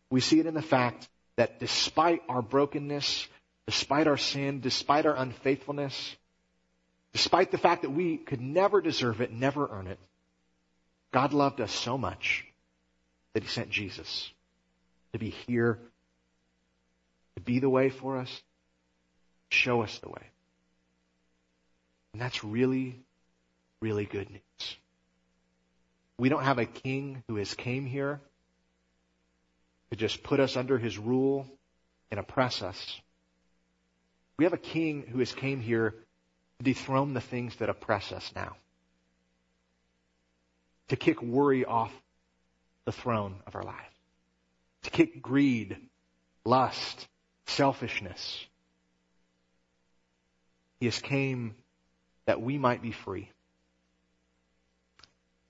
We 0.10 0.22
see 0.22 0.40
it 0.40 0.46
in 0.46 0.54
the 0.54 0.62
fact 0.62 1.10
that 1.36 1.60
despite 1.60 2.22
our 2.30 2.42
brokenness, 2.42 3.28
despite 3.66 4.08
our 4.08 4.16
sin, 4.16 4.62
despite 4.62 5.06
our 5.06 5.18
unfaithfulness, 5.18 6.16
despite 7.12 7.52
the 7.52 7.58
fact 7.58 7.82
that 7.82 7.92
we 7.92 8.16
could 8.16 8.40
never 8.40 8.80
deserve 8.80 9.20
it, 9.20 9.34
never 9.34 9.68
earn 9.70 9.88
it, 9.88 10.00
God 11.12 11.34
loved 11.34 11.60
us 11.60 11.74
so 11.74 11.98
much 11.98 12.46
that 13.34 13.44
he 13.44 13.50
sent 13.50 13.72
Jesus 13.72 14.32
to 15.12 15.20
be 15.20 15.32
here, 15.32 15.80
to 17.40 17.52
be 17.52 17.60
the 17.60 17.70
way 17.70 17.90
for 17.90 18.18
us, 18.18 18.42
show 19.50 19.82
us 19.82 19.98
the 20.00 20.10
way. 20.10 20.24
And 22.14 22.22
that's 22.22 22.44
really, 22.44 23.00
really 23.82 24.06
good 24.06 24.30
news. 24.30 24.76
We 26.18 26.30
don't 26.30 26.44
have 26.44 26.60
a 26.60 26.66
king 26.66 27.24
who 27.28 27.38
has 27.38 27.54
came 27.54 27.86
here 27.86 28.20
to 29.90 29.96
just 29.96 30.22
put 30.22 30.40
us 30.40 30.58
under 30.58 30.78
his 30.78 30.98
rule 30.98 31.48
and 32.12 32.20
oppress 32.20 32.62
us. 32.62 33.00
We 34.38 34.46
have 34.46 34.54
a 34.54 34.58
king 34.58 35.06
who 35.10 35.20
has 35.20 35.32
came 35.32 35.62
here 35.62 35.92
to 36.60 36.64
dethrone 36.64 37.14
the 37.14 37.22
things 37.22 37.56
that 37.58 37.70
oppress 37.70 38.12
us 38.12 38.32
now. 38.36 38.58
To 40.90 40.96
kick 40.96 41.22
worry 41.22 41.64
off 41.64 41.94
the 42.86 42.92
throne 42.92 43.36
of 43.48 43.56
our 43.56 43.64
lives. 43.64 43.78
To 44.84 44.90
kick 44.90 45.22
greed, 45.22 45.78
lust, 46.44 47.08
selfishness. 47.50 48.46
He 50.80 50.86
has 50.86 51.00
came 51.00 51.56
that 52.26 52.42
we 52.42 52.58
might 52.58 52.82
be 52.82 52.92
free. 52.92 53.30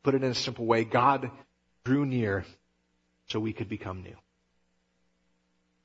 Put 0.03 0.15
it 0.15 0.23
in 0.23 0.31
a 0.31 0.35
simple 0.35 0.65
way, 0.65 0.85
God 0.85 1.29
drew 1.83 2.05
near 2.05 2.45
so 3.27 3.39
we 3.39 3.53
could 3.53 3.69
become 3.69 4.01
new. 4.01 4.15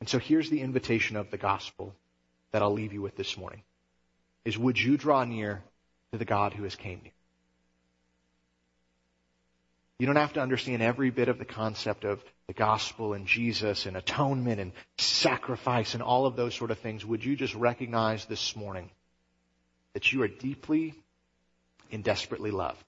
And 0.00 0.08
so 0.08 0.18
here's 0.18 0.50
the 0.50 0.60
invitation 0.60 1.16
of 1.16 1.30
the 1.30 1.36
gospel 1.36 1.94
that 2.52 2.62
I'll 2.62 2.72
leave 2.72 2.92
you 2.92 3.02
with 3.02 3.16
this 3.16 3.36
morning 3.36 3.62
is 4.44 4.58
would 4.58 4.78
you 4.78 4.96
draw 4.96 5.24
near 5.24 5.62
to 6.12 6.18
the 6.18 6.24
God 6.24 6.52
who 6.52 6.64
has 6.64 6.76
came 6.76 7.00
near? 7.02 7.12
You 10.04 10.06
don't 10.06 10.16
have 10.16 10.34
to 10.34 10.42
understand 10.42 10.82
every 10.82 11.08
bit 11.08 11.28
of 11.28 11.38
the 11.38 11.46
concept 11.46 12.04
of 12.04 12.22
the 12.46 12.52
gospel 12.52 13.14
and 13.14 13.26
Jesus 13.26 13.86
and 13.86 13.96
atonement 13.96 14.60
and 14.60 14.72
sacrifice 14.98 15.94
and 15.94 16.02
all 16.02 16.26
of 16.26 16.36
those 16.36 16.54
sort 16.54 16.70
of 16.70 16.78
things. 16.78 17.06
Would 17.06 17.24
you 17.24 17.36
just 17.36 17.54
recognize 17.54 18.26
this 18.26 18.54
morning 18.54 18.90
that 19.94 20.12
you 20.12 20.22
are 20.22 20.28
deeply 20.28 20.92
and 21.90 22.04
desperately 22.04 22.50
loved? 22.50 22.84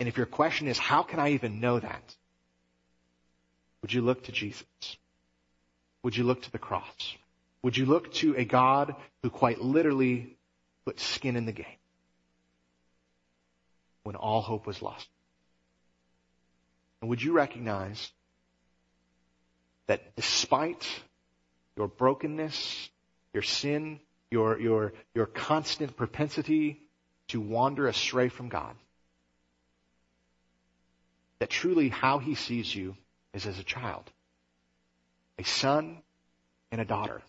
And 0.00 0.08
if 0.08 0.16
your 0.16 0.26
question 0.26 0.66
is, 0.66 0.76
how 0.76 1.04
can 1.04 1.20
I 1.20 1.34
even 1.34 1.60
know 1.60 1.78
that? 1.78 2.16
Would 3.82 3.92
you 3.92 4.02
look 4.02 4.24
to 4.24 4.32
Jesus? 4.32 4.64
Would 6.02 6.16
you 6.16 6.24
look 6.24 6.42
to 6.42 6.50
the 6.50 6.58
cross? 6.58 7.16
Would 7.62 7.76
you 7.76 7.86
look 7.86 8.12
to 8.14 8.34
a 8.36 8.44
God 8.44 8.96
who 9.22 9.30
quite 9.30 9.60
literally 9.60 10.36
put 10.84 10.98
skin 10.98 11.36
in 11.36 11.46
the 11.46 11.52
game 11.52 11.78
when 14.02 14.16
all 14.16 14.40
hope 14.40 14.66
was 14.66 14.82
lost? 14.82 15.08
And 17.02 17.10
would 17.10 17.20
you 17.20 17.32
recognize 17.32 18.12
that 19.88 20.14
despite 20.14 20.88
your 21.76 21.88
brokenness, 21.88 22.88
your 23.34 23.42
sin, 23.42 23.98
your, 24.30 24.58
your, 24.60 24.92
your 25.12 25.26
constant 25.26 25.96
propensity 25.96 26.80
to 27.28 27.40
wander 27.40 27.88
astray 27.88 28.28
from 28.28 28.48
God, 28.48 28.76
that 31.40 31.50
truly 31.50 31.88
how 31.88 32.18
he 32.18 32.36
sees 32.36 32.72
you 32.72 32.96
is 33.34 33.46
as 33.46 33.58
a 33.58 33.64
child, 33.64 34.08
a 35.38 35.44
son 35.44 35.98
and 36.70 36.80
a 36.80 36.84
daughter 36.84 37.20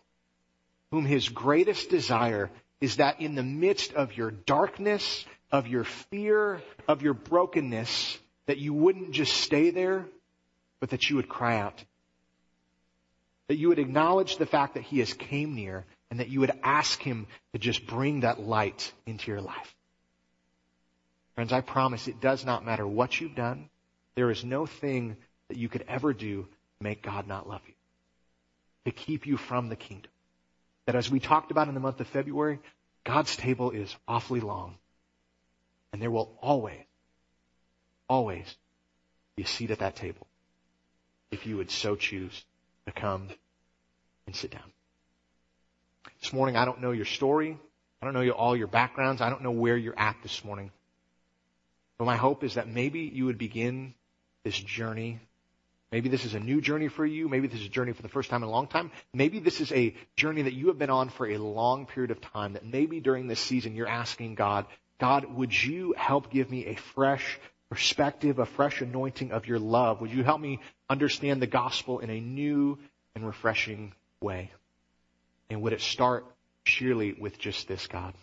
whom 0.92 1.04
his 1.04 1.30
greatest 1.30 1.90
desire 1.90 2.52
is 2.80 2.98
that 2.98 3.22
in 3.22 3.34
the 3.34 3.42
midst 3.42 3.94
of 3.94 4.16
your 4.16 4.30
darkness, 4.30 5.26
of 5.52 5.68
your 5.68 5.84
fear, 5.84 6.62
of 6.88 7.02
your 7.02 7.16
brokenness, 7.16 8.20
that 8.46 8.58
you 8.58 8.74
wouldn't 8.74 9.12
just 9.12 9.34
stay 9.34 9.70
there, 9.70 10.06
but 10.80 10.90
that 10.90 11.10
you 11.10 11.16
would 11.16 11.30
cry 11.30 11.60
out. 11.60 11.84
That 13.48 13.56
you 13.56 13.70
would 13.70 13.80
acknowledge 13.80 14.38
the 14.38 14.46
fact 14.46 14.76
that 14.76 14.84
he 14.84 15.00
has 15.00 15.14
came 15.14 15.56
near 15.56 15.86
and 16.10 16.20
that 16.20 16.30
you 16.30 16.40
would 16.42 16.52
ask 16.64 17.02
him 17.02 17.28
to 17.54 17.60
just 17.60 17.86
bring 17.88 18.22
that 18.22 18.40
light 18.40 18.92
into 19.06 19.32
your 19.32 19.42
life. 19.42 19.76
Friends, 21.36 21.52
I 21.52 21.62
promise 21.62 22.08
it 22.08 22.22
does 22.22 22.46
not 22.46 22.66
matter 22.66 22.86
what 22.86 23.20
you've 23.20 23.36
done. 23.36 23.70
There 24.16 24.30
is 24.30 24.44
no 24.44 24.66
thing 24.66 25.18
that 25.48 25.58
you 25.58 25.70
could 25.70 25.86
ever 25.88 26.14
do 26.14 26.44
to 26.44 26.84
make 26.84 27.02
God 27.02 27.28
not 27.28 27.50
love 27.50 27.62
you, 27.68 27.74
to 28.86 28.92
keep 28.92 29.26
you 29.26 29.38
from 29.38 29.70
the 29.70 29.76
kingdom 29.76 30.12
that 30.86 30.96
as 30.96 31.10
we 31.10 31.20
talked 31.20 31.52
about 31.52 31.68
in 31.68 31.74
the 31.74 31.80
month 31.80 32.00
of 32.00 32.08
February, 32.08 32.60
God's 33.04 33.36
table 33.36 33.72
is 33.72 33.96
awfully 34.08 34.40
long. 34.40 34.76
And 35.92 36.02
there 36.02 36.12
will 36.12 36.38
always, 36.42 36.84
always 38.14 38.46
be 39.36 39.44
a 39.44 39.48
seat 39.48 39.72
at 39.72 39.80
that 39.80 39.96
table 39.96 40.28
if 41.32 41.46
you 41.48 41.58
would 41.58 41.72
so 41.72 41.96
choose 41.96 42.46
to 42.86 42.92
come 42.92 43.30
and 44.28 44.36
sit 44.36 44.52
down. 44.52 44.72
This 46.22 46.32
morning, 46.32 46.56
I 46.56 46.66
don't 46.66 46.82
know 46.82 46.92
your 46.92 47.06
story. 47.06 47.58
I 48.02 48.06
don't 48.06 48.14
know 48.14 48.30
all 48.30 48.56
your 48.56 48.68
backgrounds. 48.68 49.22
I 49.22 49.30
don't 49.30 49.42
know 49.42 49.52
where 49.52 49.78
you're 49.78 49.98
at 49.98 50.18
this 50.22 50.44
morning. 50.46 50.72
But 51.98 52.06
my 52.06 52.18
hope 52.18 52.44
is 52.44 52.56
that 52.56 52.68
maybe 52.68 53.02
you 53.02 53.26
would 53.26 53.38
begin 53.38 53.94
this 54.44 54.58
journey 54.58 55.20
Maybe 55.94 56.10
this 56.10 56.26
is 56.26 56.34
a 56.34 56.40
new 56.40 56.60
journey 56.60 56.88
for 56.88 57.06
you. 57.06 57.30
Maybe 57.30 57.46
this 57.46 57.60
is 57.60 57.68
a 57.68 57.70
journey 57.70 57.94
for 57.94 58.02
the 58.02 58.10
first 58.10 58.32
time 58.32 58.42
in 58.42 58.50
a 58.50 58.52
long 58.52 58.66
time. 58.66 58.90
Maybe 59.14 59.38
this 59.38 59.62
is 59.62 59.72
a 59.72 59.94
journey 60.16 60.42
that 60.42 60.54
you 60.54 60.70
have 60.70 60.80
been 60.80 60.90
on 60.90 61.10
for 61.10 61.28
a 61.28 61.38
long 61.38 61.86
period 61.86 62.10
of 62.10 62.20
time 62.20 62.54
that 62.54 62.66
maybe 62.66 63.00
during 63.00 63.28
this 63.28 63.40
season 63.40 63.76
you're 63.76 63.88
asking 63.88 64.34
God, 64.34 64.66
God, 65.00 65.26
would 65.26 65.54
you 65.54 65.94
help 65.96 66.32
give 66.32 66.50
me 66.50 66.66
a 66.66 66.78
fresh 66.96 67.40
perspective, 67.74 68.40
a 68.40 68.46
fresh 68.46 68.82
anointing 68.82 69.32
of 69.32 69.48
your 69.48 69.60
love? 69.60 70.02
Would 70.02 70.12
you 70.12 70.24
help 70.24 70.42
me 70.42 70.60
understand 70.90 71.42
the 71.42 71.48
gospel 71.48 72.00
in 72.00 72.10
a 72.10 72.20
new 72.20 72.78
and 73.16 73.26
refreshing 73.26 73.94
way? 74.22 74.52
And 75.50 75.62
would 75.62 75.74
it 75.74 75.82
start 75.82 76.26
surely 76.66 77.14
with 77.14 77.38
just 77.38 77.68
this, 77.68 77.88
God? 77.88 78.14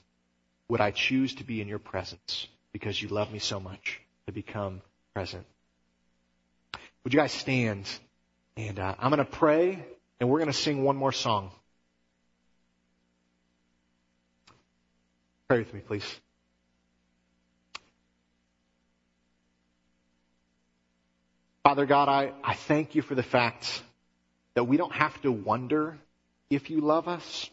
Would 0.69 0.81
I 0.81 0.91
choose 0.91 1.35
to 1.37 1.45
be 1.45 1.61
in 1.61 1.69
your 1.69 1.79
presence 1.79 2.47
because 2.73 3.01
you 3.01 3.09
love 3.09 3.33
me 3.33 3.39
so 3.39 3.61
much 3.61 4.01
to 4.27 4.33
become 4.33 4.83
present 5.15 5.47
would 7.05 7.15
you 7.15 7.19
guys 7.19 7.33
stand? 7.33 7.89
And 8.57 8.79
uh, 8.79 8.95
I'm 8.99 9.11
going 9.11 9.25
to 9.25 9.31
pray, 9.31 9.85
and 10.19 10.29
we're 10.29 10.39
going 10.39 10.53
to 10.53 10.59
sing 10.59 10.85
one 10.85 10.97
more 10.97 11.13
song. 11.13 11.51
Pray 15.49 15.59
with 15.59 15.73
me, 15.73 15.81
please. 15.81 16.21
Father 21.71 21.87
God, 21.87 22.09
I, 22.09 22.33
I 22.43 22.55
thank 22.55 22.97
you 22.97 23.03
for 23.03 23.15
the 23.15 23.23
fact 23.23 23.85
that 24.55 24.65
we 24.65 24.77
don't 24.77 24.93
have 24.93 25.23
to 25.23 25.31
wonder 25.31 25.97
if 26.51 26.69
you 26.69 26.81
love 26.81 27.07
us 27.07 27.49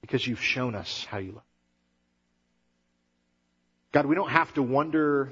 because 0.00 0.26
you've 0.26 0.42
shown 0.42 0.74
us 0.74 1.06
how 1.08 1.18
you 1.18 1.30
love. 1.30 1.44
God, 3.92 4.06
we 4.06 4.16
don't 4.16 4.32
have 4.32 4.52
to 4.54 4.64
wonder 4.64 5.30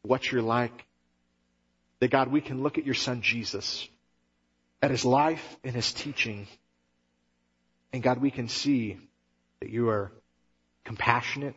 what 0.00 0.32
you're 0.32 0.40
like. 0.40 0.86
That 2.00 2.10
God, 2.10 2.28
we 2.28 2.40
can 2.40 2.62
look 2.62 2.78
at 2.78 2.86
your 2.86 2.94
son 2.94 3.20
Jesus, 3.20 3.86
at 4.80 4.90
his 4.90 5.04
life 5.04 5.58
and 5.64 5.74
his 5.74 5.92
teaching, 5.92 6.46
and 7.92 8.02
God, 8.02 8.22
we 8.22 8.30
can 8.30 8.48
see 8.48 8.96
that 9.60 9.68
you 9.68 9.90
are 9.90 10.10
compassionate, 10.86 11.56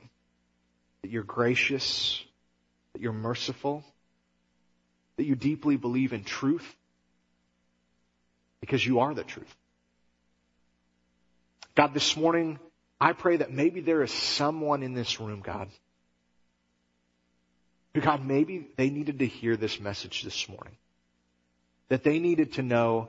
that 1.02 1.12
you're 1.12 1.24
gracious, 1.24 2.22
that 2.92 3.02
you're 3.02 3.14
merciful, 3.14 3.86
that 5.22 5.28
you 5.28 5.36
deeply 5.36 5.78
believe 5.78 6.14
in 6.14 6.24
truth, 6.24 6.66
because 8.60 8.84
you 8.84 9.02
are 9.02 9.14
the 9.14 9.24
truth. 9.24 9.56
God, 11.76 11.94
this 11.94 12.18
morning, 12.18 12.58
I 13.00 13.14
pray 13.14 13.38
that 13.38 13.54
maybe 13.54 13.82
there 13.82 14.02
is 14.02 14.12
someone 14.12 14.82
in 14.82 14.96
this 14.96 15.20
room, 15.20 15.42
God, 15.42 15.68
who, 17.94 18.02
God, 18.02 18.26
maybe 18.26 18.66
they 18.78 18.90
needed 18.90 19.20
to 19.20 19.28
hear 19.28 19.56
this 19.56 19.80
message 19.80 20.24
this 20.24 20.50
morning. 20.50 20.76
That 21.90 22.04
they 22.04 22.18
needed 22.18 22.54
to 22.54 22.64
know 22.64 23.08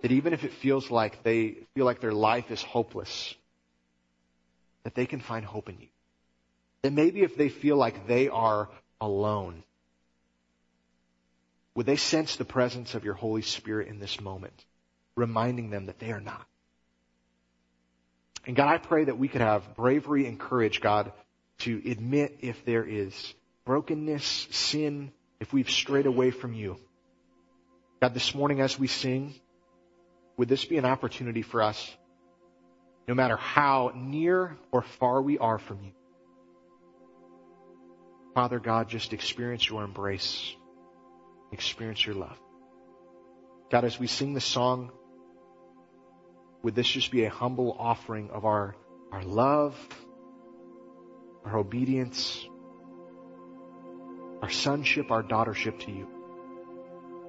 that 0.00 0.10
even 0.10 0.32
if 0.32 0.42
it 0.42 0.54
feels 0.54 0.90
like 0.90 1.22
they 1.22 1.58
feel 1.74 1.84
like 1.84 2.00
their 2.00 2.14
life 2.14 2.50
is 2.50 2.62
hopeless, 2.62 3.34
that 4.84 4.94
they 4.94 5.04
can 5.04 5.20
find 5.20 5.44
hope 5.44 5.68
in 5.68 5.76
you. 5.80 5.88
That 6.80 6.94
maybe 6.94 7.20
if 7.20 7.36
they 7.36 7.50
feel 7.50 7.76
like 7.76 8.06
they 8.06 8.30
are 8.30 8.70
alone, 9.02 9.64
would 11.74 11.86
they 11.86 11.96
sense 11.96 12.36
the 12.36 12.44
presence 12.44 12.94
of 12.94 13.04
your 13.04 13.14
Holy 13.14 13.42
Spirit 13.42 13.88
in 13.88 13.98
this 13.98 14.20
moment, 14.20 14.64
reminding 15.16 15.70
them 15.70 15.86
that 15.86 15.98
they 15.98 16.10
are 16.12 16.20
not? 16.20 16.46
And 18.46 18.56
God, 18.56 18.68
I 18.68 18.78
pray 18.78 19.04
that 19.04 19.18
we 19.18 19.28
could 19.28 19.42
have 19.42 19.76
bravery 19.76 20.26
and 20.26 20.38
courage, 20.38 20.80
God, 20.80 21.12
to 21.58 21.80
admit 21.86 22.38
if 22.40 22.64
there 22.64 22.84
is 22.84 23.34
brokenness, 23.64 24.48
sin, 24.50 25.12
if 25.38 25.52
we've 25.52 25.70
strayed 25.70 26.06
away 26.06 26.30
from 26.30 26.54
you. 26.54 26.76
God, 28.00 28.14
this 28.14 28.34
morning 28.34 28.60
as 28.60 28.78
we 28.78 28.86
sing, 28.86 29.34
would 30.38 30.48
this 30.48 30.64
be 30.64 30.78
an 30.78 30.86
opportunity 30.86 31.42
for 31.42 31.62
us, 31.62 31.94
no 33.06 33.14
matter 33.14 33.36
how 33.36 33.92
near 33.94 34.56
or 34.72 34.82
far 34.82 35.20
we 35.20 35.38
are 35.38 35.58
from 35.58 35.84
you? 35.84 35.92
Father 38.34 38.58
God, 38.58 38.88
just 38.88 39.12
experience 39.12 39.68
your 39.68 39.84
embrace, 39.84 40.54
experience 41.52 42.04
your 42.04 42.14
love. 42.14 42.38
God, 43.70 43.84
as 43.84 43.98
we 43.98 44.06
sing 44.06 44.34
this 44.34 44.44
song, 44.44 44.90
would 46.62 46.74
this 46.74 46.88
just 46.88 47.10
be 47.10 47.24
a 47.24 47.30
humble 47.30 47.76
offering 47.78 48.30
of 48.30 48.44
our, 48.44 48.74
our 49.12 49.22
love, 49.22 49.76
our 51.44 51.56
obedience, 51.58 52.46
our 54.42 54.50
sonship, 54.50 55.10
our 55.10 55.22
daughtership 55.22 55.78
to 55.86 55.90
you? 55.90 56.08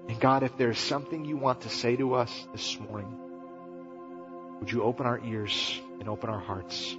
And 0.10 0.20
God, 0.20 0.44
if 0.44 0.58
there's 0.58 0.80
something 0.80 1.26
you 1.26 1.38
want 1.38 1.62
to 1.62 1.70
say 1.70 1.96
to 1.96 2.16
us 2.16 2.48
this 2.52 2.80
morning, 2.80 3.18
would 4.60 4.72
you 4.72 4.84
open 4.84 5.06
our 5.06 5.20
ears 5.24 5.80
and 6.00 6.10
open 6.10 6.30
our 6.30 6.40
hearts 6.40 6.96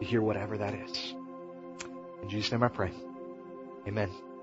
to 0.00 0.06
hear 0.06 0.22
whatever 0.22 0.58
that 0.58 0.74
is? 0.74 1.14
In 2.22 2.28
Jesus' 2.28 2.52
name 2.52 2.62
I 2.62 2.68
pray. 2.68 2.92
Amen. 3.86 4.33